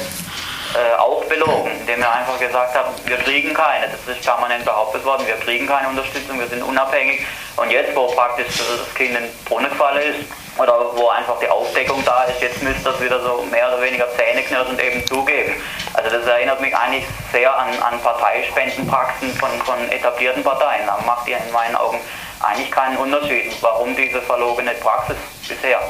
[0.75, 3.87] äh, auch belogen, indem wir einfach gesagt haben, wir kriegen keine.
[3.87, 7.25] Das ist permanent behauptet worden, wir kriegen keine Unterstützung, wir sind unabhängig.
[7.55, 11.49] Und jetzt, wo praktisch das Kind in den Brunnen gefallen ist, oder wo einfach die
[11.49, 15.53] Aufdeckung da ist, jetzt müsste das wieder so mehr oder weniger zähneknirschend eben zugeben.
[15.93, 20.85] Also das erinnert mich eigentlich sehr an, an Parteispendenpraxen von, von etablierten Parteien.
[20.85, 21.99] Da macht ihr in meinen Augen
[22.41, 23.51] eigentlich keinen Unterschied.
[23.61, 25.17] Warum diese verlogene Praxis
[25.47, 25.81] bisher?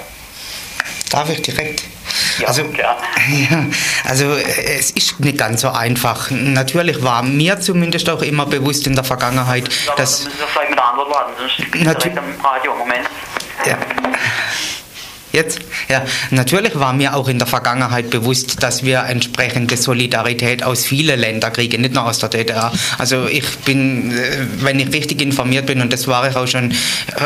[1.11, 1.83] Darf ich direkt
[2.39, 2.61] ja, also,
[3.49, 3.65] ja,
[4.03, 6.31] also es ist nicht ganz so einfach.
[6.31, 10.25] Natürlich war mir zumindest auch immer bewusst in der Vergangenheit, dass...
[10.25, 12.75] müssen wir vielleicht mit der Antwort warten, sonst direkt am Radio.
[12.75, 13.07] Moment.
[13.65, 13.77] Ja.
[15.35, 15.59] Jetzt?
[15.89, 21.19] Ja, natürlich war mir auch in der Vergangenheit bewusst, dass wir entsprechende Solidarität aus vielen
[21.19, 22.71] Ländern kriegen, nicht nur aus der DDR.
[22.97, 26.71] Also ich bin, äh, wenn ich richtig informiert bin, und das war ich auch schon,
[26.71, 26.75] äh,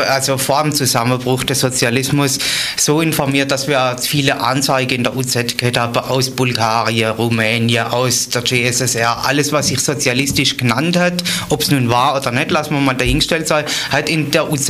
[0.08, 2.40] also vor dem Zusammenbruch des Sozialismus,
[2.76, 5.36] so informiert, dass wir viele Anzeigen in der UZ
[5.76, 11.70] haben aus Bulgarien, Rumänien, aus der GSSR, alles, was sich sozialistisch genannt hat, ob es
[11.70, 14.68] nun war oder nicht, lassen wir mal dahingestellt sein, hat in der UZ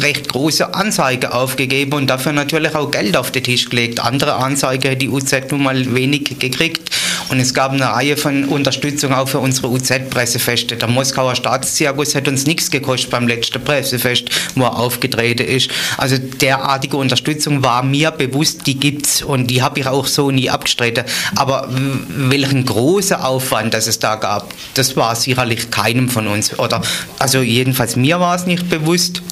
[0.00, 4.00] recht große Anzeigen aufgegeben und dafür natürlich auch auch Geld auf den Tisch gelegt.
[4.00, 6.90] Andere Anzeige hat die UZ nun mal wenig gekriegt.
[7.28, 10.76] Und es gab eine Reihe von Unterstützung auch für unsere UZ-Pressefeste.
[10.76, 15.70] Der Moskauer Staatszirkus hat uns nichts gekostet beim letzten Pressefest, wo er aufgetreten ist.
[15.96, 20.50] Also derartige Unterstützung war mir bewusst, die gibt's und die habe ich auch so nie
[20.50, 21.04] abgestritten.
[21.36, 26.58] Aber welchen großen Aufwand das es da gab, das war sicherlich keinem von uns.
[26.58, 26.82] Oder
[27.18, 29.22] also jedenfalls mir war es nicht bewusst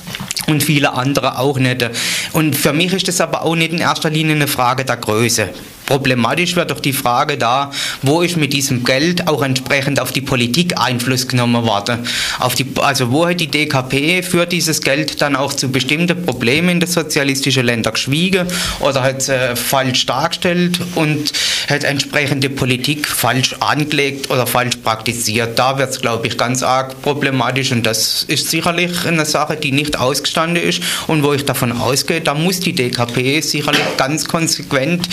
[0.47, 1.89] und viele andere auch nicht.
[2.33, 5.51] Und für mich ist das aber auch nicht in erster Linie eine Frage der Größe.
[5.91, 7.73] Problematisch wird doch die Frage da,
[8.03, 12.07] wo ist mit diesem Geld auch entsprechend auf die Politik Einfluss genommen worden.
[12.39, 16.69] Auf die, also wo hat die DKP für dieses Geld dann auch zu bestimmten Problemen
[16.69, 18.47] in den sozialistischen Ländern geschwiegen
[18.79, 21.33] oder hat äh, falsch dargestellt und
[21.69, 25.59] hat entsprechende Politik falsch angelegt oder falsch praktiziert.
[25.59, 29.73] Da wird es, glaube ich, ganz arg problematisch und das ist sicherlich eine Sache, die
[29.73, 35.09] nicht ausgestanden ist und wo ich davon ausgehe, da muss die DKP sicherlich ganz konsequent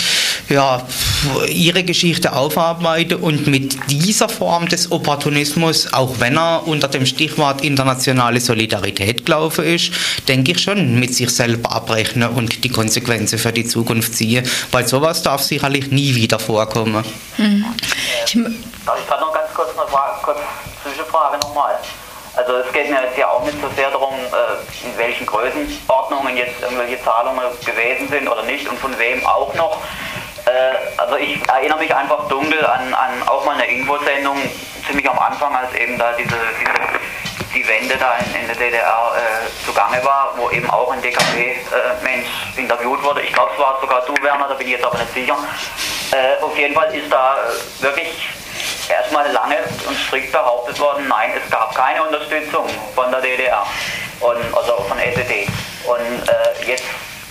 [0.48, 0.67] ja,
[1.48, 7.62] ihre Geschichte aufarbeiten und mit dieser Form des Opportunismus, auch wenn er unter dem Stichwort
[7.62, 9.92] internationale Solidarität gelaufen ist,
[10.28, 14.86] denke ich schon mit sich selber abrechnen und die Konsequenzen für die Zukunft ziehen, weil
[14.86, 17.04] sowas darf sicherlich nie wieder vorkommen.
[17.36, 17.64] Hm.
[18.26, 18.42] Ich, ich
[19.06, 20.38] gerade noch ganz kurz eine Frage, kurz
[20.82, 21.78] Zwischenfrage nochmal?
[22.36, 26.36] Also es geht mir jetzt ja auch nicht so sehr darum, äh, in welchen Größenordnungen
[26.36, 29.78] jetzt irgendwelche Zahlungen gewesen sind oder nicht und von wem auch noch.
[30.48, 34.38] Äh, also ich erinnere mich einfach dunkel an, an auch mal eine Infosendung,
[34.86, 36.72] ziemlich am Anfang, als eben da diese, diese
[37.54, 42.26] die Wende da in, in der DDR äh, zugange war, wo eben auch ein DKP-Mensch
[42.56, 43.22] äh, interviewt wurde.
[43.22, 45.36] Ich glaube, es war sogar du, Werner, da bin ich jetzt aber nicht sicher.
[46.12, 47.36] Äh, auf jeden Fall ist da
[47.80, 48.28] wirklich
[48.88, 53.66] erstmal lange und strikt behauptet worden, nein, es gab keine Unterstützung von der DDR
[54.20, 55.48] und also von SED.
[55.84, 56.84] Und äh, jetzt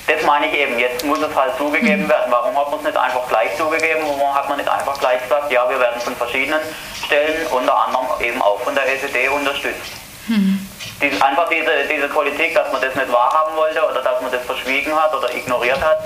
[0.07, 2.09] das meine ich eben, jetzt muss es halt zugegeben mhm.
[2.09, 2.31] werden.
[2.31, 4.01] Warum hat man es nicht einfach gleich zugegeben?
[4.03, 6.61] Warum hat man nicht einfach gleich gesagt, ja, wir werden von verschiedenen
[7.05, 9.91] Stellen, unter anderem eben auch von der SED unterstützt?
[10.27, 10.65] Mhm.
[11.01, 14.43] Die, einfach diese, diese Politik, dass man das nicht wahrhaben wollte oder dass man das
[14.45, 15.99] verschwiegen hat oder ignoriert hat,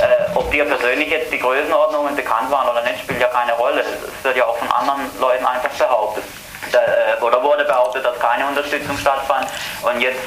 [0.00, 3.80] äh, ob dir persönlich jetzt die Größenordnungen bekannt waren oder nicht, spielt ja keine Rolle.
[3.82, 6.24] Es wird ja auch von anderen Leuten einfach behauptet.
[6.72, 9.46] Da, äh, oder wurde behauptet, dass keine Unterstützung stattfand.
[9.82, 10.20] Und jetzt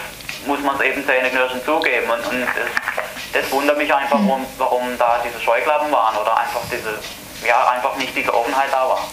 [0.46, 2.10] muss man es eben zähneknirschend zugeben.
[2.10, 6.62] Und, und das, das, wundert mich einfach, warum, warum da diese Scheuklappen waren oder einfach
[6.72, 7.00] diese,
[7.48, 9.08] ja, einfach nicht diese Offenheit da war.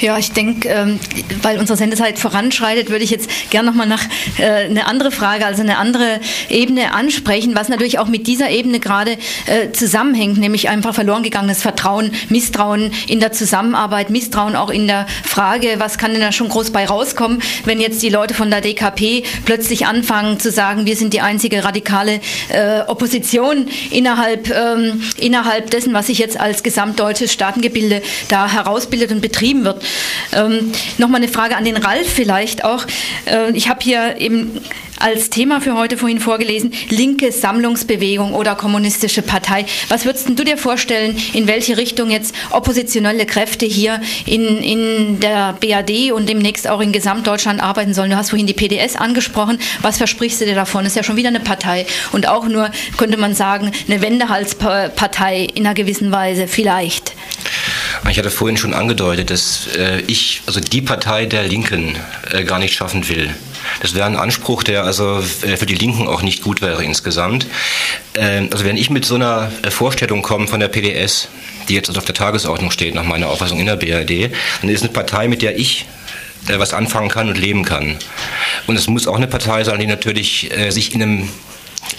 [0.00, 1.00] Ja, ich denke, ähm,
[1.40, 4.02] weil unsere Sendezeit voranschreitet, würde ich jetzt gerne nochmal nach
[4.38, 6.20] äh, eine andere Frage, also eine andere
[6.50, 9.12] Ebene ansprechen, was natürlich auch mit dieser Ebene gerade
[9.46, 15.06] äh, zusammenhängt, nämlich einfach verloren gegangenes Vertrauen, Misstrauen in der Zusammenarbeit, Misstrauen auch in der
[15.24, 18.60] Frage, was kann denn da schon groß bei rauskommen, wenn jetzt die Leute von der
[18.60, 22.20] DKP plötzlich anfangen zu sagen, wir sind die einzige radikale
[22.50, 29.22] äh, Opposition innerhalb, ähm, innerhalb dessen, was sich jetzt als gesamtdeutsches Staatengebilde da herausbildet und
[29.22, 29.85] betrieben wird.
[30.32, 32.84] Ähm, Nochmal eine Frage an den Ralf vielleicht auch.
[33.26, 34.60] Äh, ich habe hier eben
[34.98, 39.66] als Thema für heute vorhin vorgelesen, linke Sammlungsbewegung oder kommunistische Partei.
[39.88, 45.54] Was würdest du dir vorstellen, in welche Richtung jetzt oppositionelle Kräfte hier in, in der
[45.60, 48.10] BAD und demnächst auch in Gesamtdeutschland arbeiten sollen?
[48.10, 49.58] Du hast vorhin die PDS angesprochen.
[49.82, 50.86] Was versprichst du dir davon?
[50.86, 55.66] Ist ja schon wieder eine Partei und auch nur, könnte man sagen, eine Wendehalspartei in
[55.66, 57.12] einer gewissen Weise vielleicht.
[58.10, 61.96] Ich hatte vorhin schon angedeutet, dass äh, ich, also die Partei der Linken,
[62.30, 63.34] äh, gar nicht schaffen will.
[63.80, 67.46] Das wäre ein Anspruch, der also äh, für die Linken auch nicht gut wäre insgesamt.
[68.14, 71.28] Ähm, also wenn ich mit so einer äh, Vorstellung komme von der PDS,
[71.68, 74.82] die jetzt also auf der Tagesordnung steht, nach meiner Auffassung in der BRD, dann ist
[74.82, 75.86] eine Partei, mit der ich
[76.48, 77.96] äh, was anfangen kann und leben kann.
[78.66, 81.28] Und es muss auch eine Partei sein, die natürlich sich in einem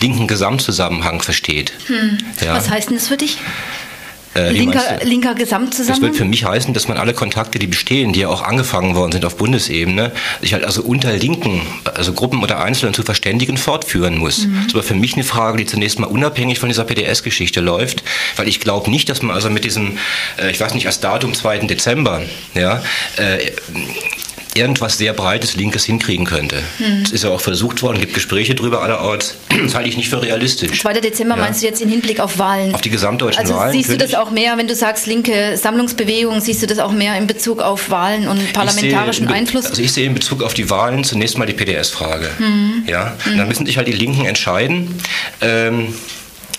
[0.02, 1.72] linken Gesamtzusammenhang versteht.
[1.88, 2.18] Hm.
[2.42, 2.56] Ja.
[2.56, 3.38] Was heißt denn das für dich?
[4.36, 6.02] Äh, linker, linker Gesamtzusammenhang?
[6.02, 8.96] Das wird für mich heißen, dass man alle Kontakte, die bestehen, die ja auch angefangen
[8.96, 10.12] worden sind auf Bundesebene,
[10.42, 11.62] sich halt also unter Linken,
[11.94, 14.46] also Gruppen oder Einzelnen zu verständigen, fortführen muss.
[14.46, 14.56] Mhm.
[14.56, 18.04] Das ist aber für mich eine Frage, die zunächst mal unabhängig von dieser PDS-Geschichte läuft,
[18.36, 19.98] weil ich glaube nicht, dass man also mit diesem,
[20.40, 21.60] äh, ich weiß nicht, als Datum 2.
[21.60, 22.22] Dezember,
[22.54, 22.82] ja,
[23.18, 23.52] äh,
[24.58, 26.58] irgendwas sehr Breites, Linkes hinkriegen könnte.
[26.78, 27.04] Hm.
[27.04, 29.36] Das ist ja auch versucht worden, gibt Gespräche darüber allerorts.
[29.64, 30.82] Das halte ich nicht für realistisch.
[30.82, 31.02] 2.
[31.02, 31.42] Dezember ja.
[31.42, 32.74] meinst du jetzt im Hinblick auf Wahlen?
[32.74, 33.74] Auf die gesamtdeutschen also Wahlen.
[33.74, 37.18] Siehst du das auch mehr, wenn du sagst linke Sammlungsbewegung, siehst du das auch mehr
[37.18, 39.66] in Bezug auf Wahlen und parlamentarischen Einfluss?
[39.66, 42.30] Also ich sehe in Bezug auf die Wahlen zunächst mal die PDS-Frage.
[42.38, 42.84] Hm.
[42.88, 43.16] Ja?
[43.24, 43.38] Hm.
[43.38, 44.96] Dann müssen sich halt die Linken entscheiden.
[45.42, 45.94] Ähm,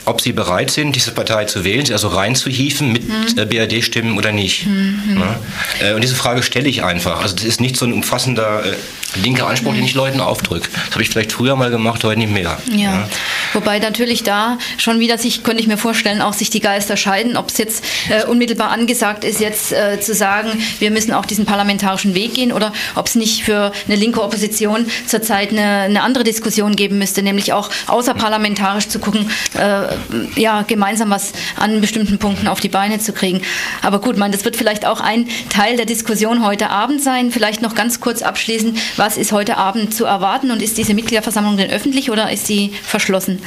[0.09, 3.49] ob sie bereit sind, diese Partei zu wählen, sie also reinzuhieven mit mhm.
[3.49, 4.67] BRD-Stimmen oder nicht.
[4.67, 5.19] Mhm.
[5.21, 5.41] Ja?
[5.87, 7.23] Äh, und diese Frage stelle ich einfach.
[7.23, 8.75] Also das ist nicht so ein umfassender äh,
[9.17, 10.69] linker Anspruch, den ich Leuten aufdrücke.
[10.73, 12.59] Das habe ich vielleicht früher mal gemacht, heute nicht mehr.
[12.71, 12.77] Ja.
[12.77, 13.09] ja.
[13.53, 17.37] Wobei natürlich da schon wieder sich, könnte ich mir vorstellen, auch sich die Geister scheiden,
[17.37, 21.47] ob es jetzt äh, unmittelbar angesagt ist, jetzt äh, zu sagen, wir müssen auch diesen
[21.47, 26.25] parlamentarischen Weg gehen oder ob es nicht für eine linke Opposition zurzeit eine, eine andere
[26.25, 32.49] Diskussion geben müsste, nämlich auch außerparlamentarisch zu gucken, äh, ja, gemeinsam was an bestimmten Punkten
[32.49, 33.41] auf die Beine zu kriegen.
[33.83, 37.31] Aber gut, man, das wird vielleicht auch ein Teil der Diskussion heute Abend sein.
[37.31, 41.57] Vielleicht noch ganz kurz abschließend, was ist heute Abend zu erwarten und ist diese Mitgliederversammlung
[41.57, 43.39] denn öffentlich oder ist sie verschlossen?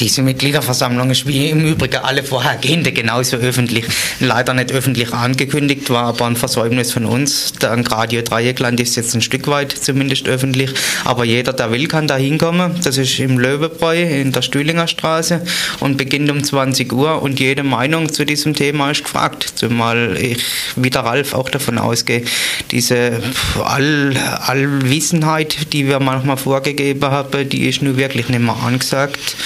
[0.00, 3.86] Diese Mitgliederversammlung ist wie im Übrigen alle vorhergehende genauso öffentlich.
[4.18, 7.52] Leider nicht öffentlich angekündigt, war aber ein Versäumnis von uns.
[7.58, 10.70] Dank Radio Dreieckland ist jetzt ein Stück weit zumindest öffentlich.
[11.04, 12.80] Aber jeder, der will, kann da hinkommen.
[12.82, 15.42] Das ist im Löwebräu in der Stühlinger Straße
[15.80, 19.52] und beginnt um 20 Uhr und jede Meinung zu diesem Thema ist gefragt.
[19.54, 20.42] Zumal ich,
[20.76, 22.24] wie der Ralf, auch davon ausgehe,
[22.70, 23.22] diese
[23.62, 24.16] All,
[24.48, 29.36] Allwissenheit, die wir manchmal vorgegeben haben, die ist nun wirklich nicht mehr angesagt.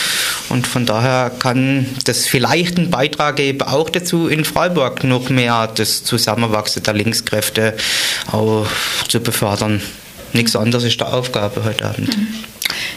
[0.48, 5.66] Und von daher kann das vielleicht einen Beitrag geben, auch dazu in Freiburg noch mehr
[5.74, 7.74] das Zusammenwachsen der Linkskräfte
[8.30, 8.66] auch
[9.09, 9.80] zu befördern.
[10.32, 12.16] Nichts anderes ist der Aufgabe heute Abend.
[12.16, 12.28] Mhm.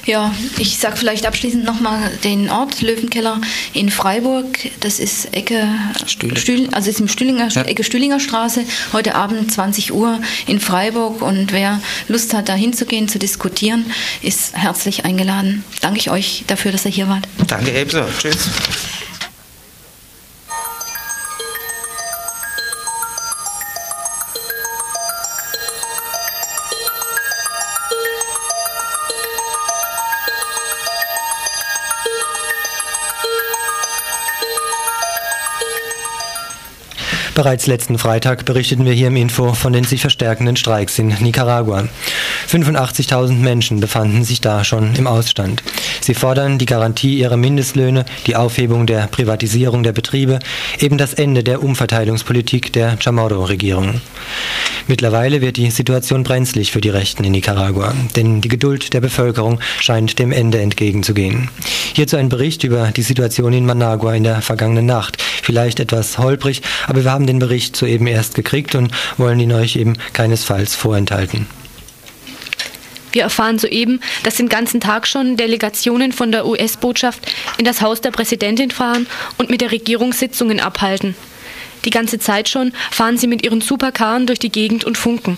[0.06, 3.41] Ja, ich sage vielleicht abschließend nochmal den Ort, Löwenkeller
[3.74, 4.46] in Freiburg.
[4.80, 5.68] Das ist Ecke
[6.06, 6.38] Stühle.
[6.38, 7.64] Stühl, also ist im Stühlinger, ja.
[7.64, 11.22] Ecke Stühlinger Straße, heute Abend 20 Uhr in Freiburg.
[11.22, 13.86] Und wer Lust hat, da hinzugehen, zu diskutieren,
[14.22, 15.64] ist herzlich eingeladen.
[15.82, 17.28] Danke ich euch dafür, dass ihr hier wart.
[17.48, 18.04] Danke ebenso.
[18.20, 18.50] Tschüss.
[37.46, 41.88] Bereits letzten Freitag berichteten wir hier im Info von den sich verstärkenden Streiks in Nicaragua.
[42.50, 45.62] 85.000 Menschen befanden sich da schon im Ausstand.
[46.06, 50.38] Sie fordern die Garantie ihrer Mindestlöhne, die Aufhebung der Privatisierung der Betriebe,
[50.78, 54.01] eben das Ende der Umverteilungspolitik der Chamorro-Regierung.
[54.86, 59.60] Mittlerweile wird die Situation brenzlig für die Rechten in Nicaragua, denn die Geduld der Bevölkerung
[59.80, 61.49] scheint dem Ende entgegenzugehen.
[61.95, 65.20] Hierzu ein Bericht über die Situation in Managua in der vergangenen Nacht.
[65.41, 69.76] Vielleicht etwas holprig, aber wir haben den Bericht soeben erst gekriegt und wollen ihn euch
[69.76, 71.47] eben keinesfalls vorenthalten.
[73.16, 78.01] Wir erfahren soeben, dass den ganzen Tag schon Delegationen von der US-Botschaft in das Haus
[78.01, 79.07] der Präsidentin fahren
[79.38, 81.16] und mit der Regierung Sitzungen abhalten.
[81.86, 85.38] Die ganze Zeit schon fahren sie mit ihren Supercaren durch die Gegend und funken.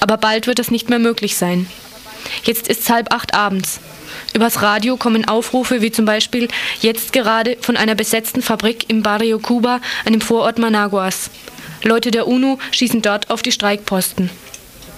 [0.00, 1.66] Aber bald wird das nicht mehr möglich sein.
[2.44, 3.80] Jetzt ist es halb acht abends.
[4.34, 6.48] Übers Radio kommen Aufrufe wie zum Beispiel
[6.82, 11.30] jetzt gerade von einer besetzten Fabrik im Barrio Cuba, einem Vorort Managuas.
[11.82, 14.28] Leute der UNO schießen dort auf die Streikposten.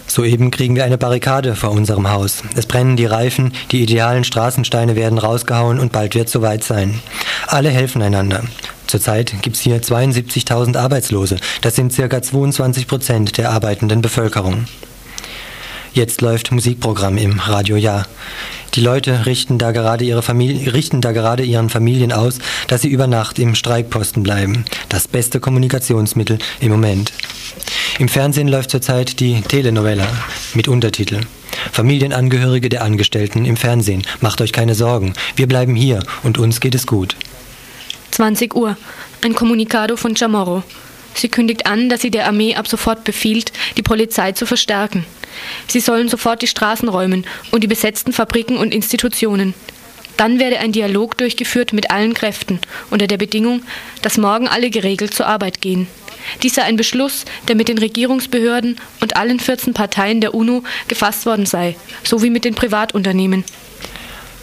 [0.09, 2.43] Soeben kriegen wir eine Barrikade vor unserem Haus.
[2.57, 7.01] Es brennen die Reifen, die idealen Straßensteine werden rausgehauen und bald wird es soweit sein.
[7.47, 8.43] Alle helfen einander.
[8.87, 11.37] Zurzeit gibt es hier 72.000 Arbeitslose.
[11.61, 14.65] Das sind circa 22 Prozent der arbeitenden Bevölkerung.
[15.93, 18.05] Jetzt läuft Musikprogramm im Radio Ja.
[18.75, 23.07] Die Leute richten da, gerade ihre richten da gerade ihren Familien aus, dass sie über
[23.07, 24.65] Nacht im Streikposten bleiben.
[24.89, 27.13] Das beste Kommunikationsmittel im Moment.
[27.99, 30.07] Im Fernsehen läuft zurzeit die Telenovela
[30.55, 31.23] mit Untertitel.
[31.73, 36.77] Familienangehörige der Angestellten im Fernsehen, macht euch keine Sorgen, wir bleiben hier und uns geht
[36.77, 37.17] es gut.
[38.13, 38.77] 20 Uhr.
[39.25, 40.63] Ein Kommunikado von Chamorro.
[41.15, 45.05] Sie kündigt an, dass sie der Armee ab sofort befiehlt, die Polizei zu verstärken.
[45.67, 49.55] Sie sollen sofort die Straßen räumen und die besetzten Fabriken und Institutionen.
[50.19, 52.59] Dann werde ein Dialog durchgeführt mit allen Kräften,
[52.91, 53.62] unter der Bedingung,
[54.03, 55.87] dass morgen alle geregelt zur Arbeit gehen.
[56.43, 61.25] Dies sei ein Beschluss, der mit den Regierungsbehörden und allen 14 Parteien der UNO gefasst
[61.25, 63.45] worden sei, sowie mit den Privatunternehmen.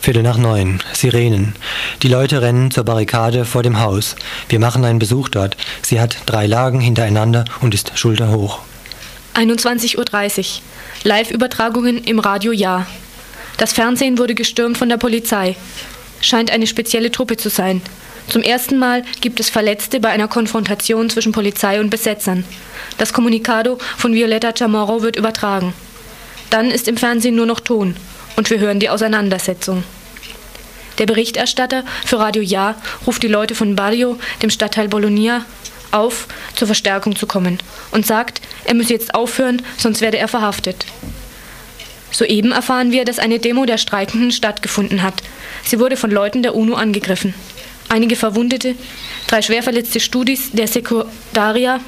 [0.01, 0.82] Viertel nach neun.
[0.93, 1.55] Sirenen.
[2.03, 4.15] Die Leute rennen zur Barrikade vor dem Haus.
[4.47, 5.57] Wir machen einen Besuch dort.
[5.82, 8.59] Sie hat drei Lagen hintereinander und ist schulterhoch.
[9.34, 10.45] 21.30 Uhr.
[11.03, 12.88] Live-Übertragungen im Radio Ja.
[13.58, 15.56] Das Fernsehen wurde gestürmt von der Polizei.
[16.22, 17.82] Scheint eine spezielle Truppe zu sein.
[18.28, 22.43] Zum ersten Mal gibt es Verletzte bei einer Konfrontation zwischen Polizei und Besetzern.
[22.97, 25.74] Das Kommunikado von Violetta Chamorro wird übertragen.
[26.49, 27.95] Dann ist im Fernsehen nur noch Ton
[28.36, 29.84] und wir hören die Auseinandersetzung.
[30.97, 32.76] Der Berichterstatter für Radio Ja
[33.06, 35.45] ruft die Leute von Barrio, dem Stadtteil Bologna,
[35.91, 37.60] auf, zur Verstärkung zu kommen
[37.91, 40.86] und sagt, er müsse jetzt aufhören, sonst werde er verhaftet.
[42.16, 45.16] Soeben erfahren wir, dass eine Demo der Streikenden stattgefunden hat.
[45.66, 47.34] Sie wurde von Leuten der UNO angegriffen.
[47.89, 48.76] Einige Verwundete,
[49.28, 51.82] drei schwerverletzte Studis der Sekundaria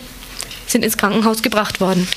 [0.67, 2.09] sind ins Krankenhaus gebracht worden.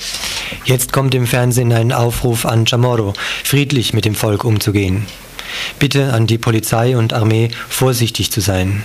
[0.65, 3.13] Jetzt kommt im Fernsehen ein Aufruf an Chamorro,
[3.45, 5.07] friedlich mit dem Volk umzugehen.
[5.79, 8.85] Bitte an die Polizei und Armee, vorsichtig zu sein.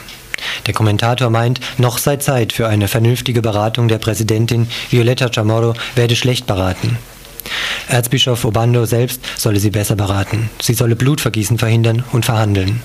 [0.68, 6.16] Der Kommentator meint, noch sei Zeit für eine vernünftige Beratung der Präsidentin Violetta Chamorro werde
[6.16, 7.00] schlecht beraten.
[7.88, 10.50] Erzbischof Obando selbst solle sie besser beraten.
[10.62, 12.82] Sie solle Blutvergießen verhindern und verhandeln.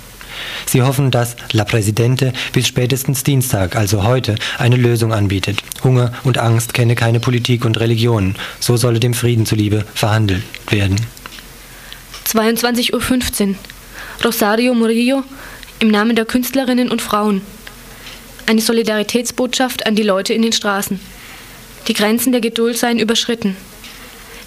[0.66, 5.58] Sie hoffen, dass La Presidente bis spätestens Dienstag, also heute, eine Lösung anbietet.
[5.82, 8.36] Hunger und Angst kenne keine Politik und Religion.
[8.58, 10.96] So solle dem Frieden zuliebe verhandelt werden.
[12.26, 13.54] 22.15 Uhr.
[14.24, 15.24] Rosario Murillo
[15.80, 17.40] im Namen der Künstlerinnen und Frauen.
[18.46, 21.00] Eine Solidaritätsbotschaft an die Leute in den Straßen.
[21.88, 23.56] Die Grenzen der Geduld seien überschritten.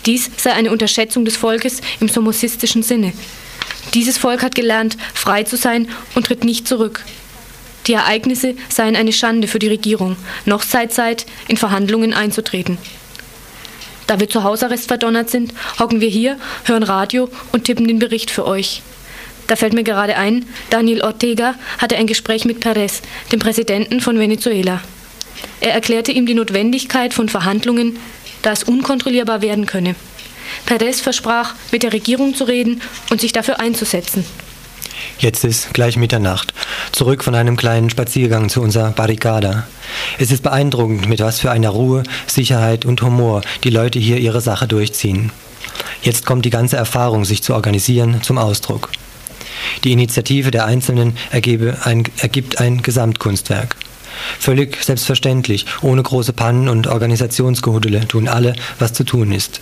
[0.06, 3.14] Dies sei eine Unterschätzung des Volkes im somosistischen Sinne.
[3.94, 7.04] Dieses Volk hat gelernt, frei zu sein und tritt nicht zurück.
[7.88, 12.78] Die Ereignisse seien eine Schande für die Regierung, noch sei Zeit, in Verhandlungen einzutreten.
[14.08, 18.32] Da wir zu Hausarrest verdonnert sind, hocken wir hier, hören Radio und tippen den Bericht
[18.32, 18.82] für euch.
[19.48, 23.02] Da fällt mir gerade ein, Daniel Ortega hatte ein Gespräch mit Perez,
[23.32, 24.82] dem Präsidenten von Venezuela.
[25.60, 28.00] Er erklärte ihm die Notwendigkeit von Verhandlungen,
[28.44, 29.96] da es unkontrollierbar werden könne.
[30.66, 34.24] Perez versprach, mit der Regierung zu reden und sich dafür einzusetzen.
[35.20, 36.54] Jetzt ist gleich Mitternacht.
[36.92, 39.68] Zurück von einem kleinen Spaziergang zu unserer Barrikada.
[40.20, 44.42] Es ist beeindruckend, mit was für einer Ruhe, Sicherheit und Humor die Leute hier ihre
[44.42, 45.32] Sache durchziehen.
[46.02, 48.90] Jetzt kommt die ganze Erfahrung, sich zu organisieren, zum Ausdruck.
[49.84, 53.76] Die Initiative der Einzelnen ein, ergibt ein Gesamtkunstwerk.
[54.40, 59.62] Völlig selbstverständlich, ohne große Pannen und Organisationsgehudele tun alle, was zu tun ist.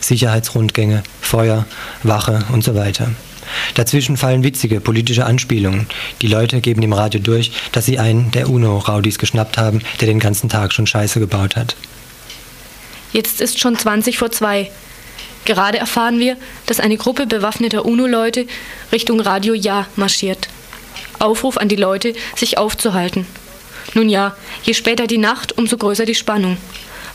[0.00, 1.66] Sicherheitsrundgänge, Feuer,
[2.02, 3.10] Wache und so weiter.
[3.74, 5.86] Dazwischen fallen witzige politische Anspielungen.
[6.22, 10.18] Die Leute geben dem Radio durch, dass sie einen der UNO-Raudis geschnappt haben, der den
[10.18, 11.76] ganzen Tag schon Scheiße gebaut hat.
[13.12, 14.70] Jetzt ist schon 20 vor zwei.
[15.44, 16.36] Gerade erfahren wir,
[16.66, 18.46] dass eine Gruppe bewaffneter UNO-Leute
[18.90, 20.48] Richtung Radio Ja marschiert.
[21.18, 23.26] Aufruf an die Leute, sich aufzuhalten.
[23.94, 26.56] Nun ja, je später die Nacht, umso größer die Spannung.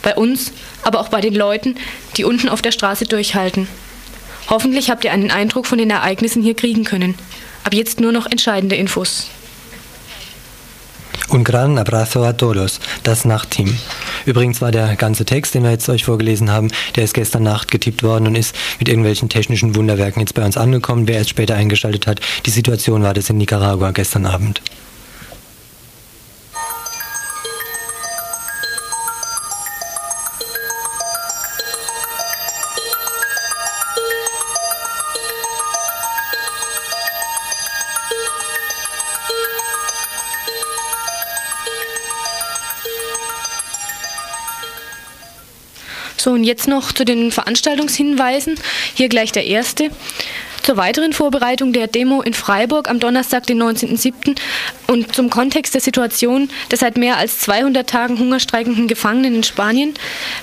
[0.02, 0.52] Bei uns,
[0.82, 1.76] aber auch bei den Leuten,
[2.16, 3.68] die unten auf der Straße durchhalten.
[4.48, 7.14] Hoffentlich habt ihr einen Eindruck von den Ereignissen hier kriegen können.
[7.64, 9.28] Ab jetzt nur noch entscheidende Infos.
[11.30, 13.78] Un gran abrazo a todos, das Nachtteam.
[14.26, 17.70] Übrigens war der ganze Text, den wir jetzt euch vorgelesen haben, der ist gestern Nacht
[17.70, 21.08] getippt worden und ist mit irgendwelchen technischen Wunderwerken jetzt bei uns angekommen.
[21.08, 24.60] Wer es später eingeschaltet hat, die Situation war das in Nicaragua gestern Abend.
[46.22, 48.54] So, und jetzt noch zu den Veranstaltungshinweisen.
[48.94, 49.90] Hier gleich der erste.
[50.62, 54.36] Zur weiteren Vorbereitung der Demo in Freiburg am Donnerstag, den 19.07.
[54.86, 59.94] und zum Kontext der Situation der seit mehr als 200 Tagen hungerstreikenden Gefangenen in Spanien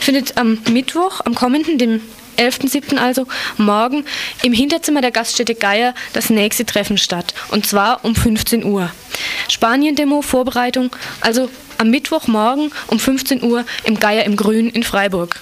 [0.01, 2.01] findet am Mittwoch, am kommenden, dem
[2.37, 2.97] 11.07.
[2.97, 3.25] also,
[3.55, 4.03] morgen
[4.43, 7.33] im Hinterzimmer der Gaststätte Geier das nächste Treffen statt.
[7.51, 8.91] Und zwar um 15 Uhr.
[9.47, 15.39] Spanien-Demo, Vorbereitung, also am Mittwochmorgen um 15 Uhr im Geier im Grün in Freiburg.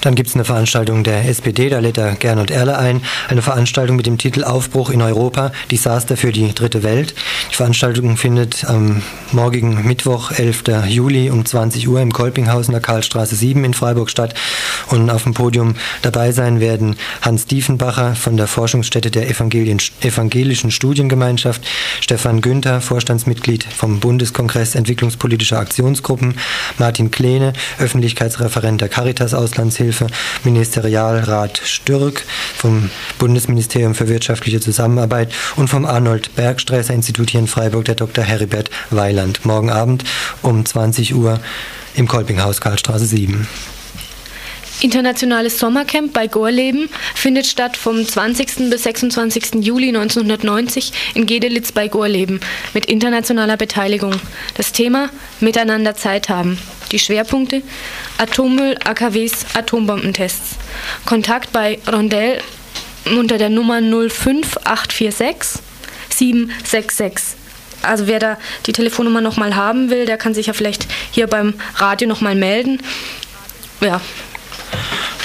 [0.00, 3.02] Dann gibt es eine Veranstaltung der SPD, da lädt er Gernot Erle ein.
[3.28, 7.14] Eine Veranstaltung mit dem Titel Aufbruch in Europa, Desaster für die dritte Welt.
[7.50, 10.64] Die Veranstaltung findet am morgigen Mittwoch, 11.
[10.86, 14.34] Juli um 20 Uhr im Kolpinghaus in der Karlstraße 7 in Freiburg statt.
[14.88, 21.66] Und auf dem Podium dabei sein werden Hans Diefenbacher von der Forschungsstätte der Evangelischen Studiengemeinschaft,
[22.00, 26.36] Stefan Günther, Vorstandsmitglied vom Bundeskongress Entwicklungspolitischer Aktionsgruppen,
[26.78, 30.06] Martin Kleene, Öffentlichkeitsreferent der Caritas Auslandshilfe, Hilfe,
[30.44, 32.24] Ministerialrat Stürk
[32.56, 38.22] vom Bundesministerium für wirtschaftliche Zusammenarbeit und vom Arnold Bergstresser Institut hier in Freiburg der Dr.
[38.22, 39.46] Heribert Weiland.
[39.46, 40.04] Morgen Abend
[40.42, 41.40] um 20 Uhr
[41.94, 43.48] im Kolpinghaus Karlstraße 7.
[44.80, 48.70] Internationales Sommercamp bei Gorleben findet statt vom 20.
[48.70, 49.64] bis 26.
[49.64, 52.40] Juli 1990 in Gedelitz bei Gorleben
[52.74, 54.14] mit internationaler Beteiligung.
[54.56, 55.10] Das Thema
[55.40, 56.58] Miteinander Zeit haben.
[56.92, 57.62] Die Schwerpunkte
[58.18, 60.56] Atommüll, AKWs, Atombombentests.
[61.04, 62.40] Kontakt bei Rondell
[63.04, 65.60] unter der Nummer 05846
[66.08, 67.36] 766
[67.82, 71.54] also wer da die Telefonnummer nochmal haben will, der kann sich ja vielleicht hier beim
[71.76, 72.82] Radio nochmal melden.
[73.80, 74.00] Ja,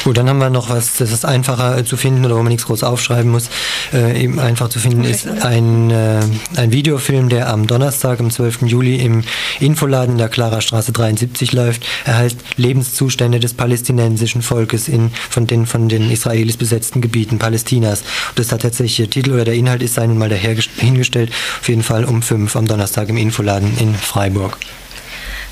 [0.04, 2.66] Gut, dann haben wir noch was, das ist einfacher zu finden oder wo man nichts
[2.66, 3.50] groß aufschreiben muss.
[3.94, 6.20] Äh, eben einfach zu finden ist ein, äh,
[6.58, 8.64] ein Videofilm, der am Donnerstag, am 12.
[8.64, 9.24] Juli im
[9.62, 11.86] Infoladen der Clara Straße 73 läuft.
[12.04, 18.02] Er heißt Lebenszustände des palästinensischen Volkes in von den von den Israelis besetzten Gebieten Palästinas.
[18.02, 21.32] Und das hat tatsächlich der Titel oder der Inhalt ist sei nun mal dahergestellt.
[21.62, 24.58] Auf jeden Fall um fünf am Donnerstag im Infoladen in Freiburg.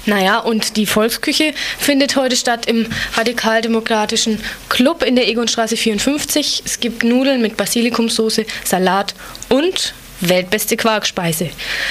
[0.05, 4.39] Naja, und die Volksküche findet heute statt im radikaldemokratischen
[4.69, 6.63] Club in der Egonstraße 54.
[6.65, 9.13] Es gibt Nudeln mit Basilikumsoße, Salat
[9.49, 11.49] und weltbeste Quarkspeise.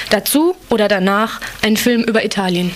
[0.09, 2.71] Dazu oder danach ein Film über Italien.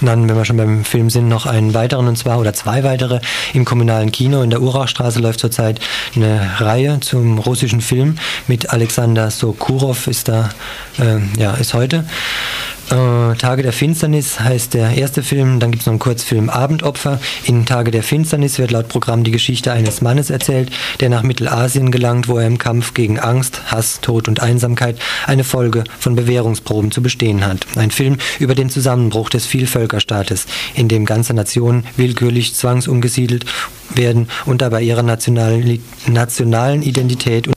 [0.00, 2.84] Und dann, wenn wir schon beim Film sind, noch einen weiteren und zwar oder zwei
[2.84, 3.20] weitere
[3.54, 4.42] im kommunalen Kino.
[4.42, 5.80] In der Urachstraße läuft zurzeit
[6.14, 10.50] eine Reihe zum russischen Film mit Alexander Sokurov ist da,
[10.98, 12.04] äh, ja, ist heute.
[12.90, 17.20] Äh, Tage der Finsternis heißt der erste Film, dann gibt es noch einen Kurzfilm Abendopfer.
[17.44, 20.70] In Tage der Finsternis wird laut Programm die Geschichte eines Mannes erzählt,
[21.00, 25.42] der nach Mittelasien gelangt, wo er im Kampf gegen Angst, Hass, Tod und Einsamkeit eine
[25.42, 27.66] Folge von Bewährungsproben zu bestehen hat.
[27.76, 33.46] Ein Film über den Zusammenbruch des Vielvölkerstaates, in dem ganze Nationen willkürlich zwangsumgesiedelt
[33.94, 37.55] werden und dabei ihrer nationalen, Identität Thinking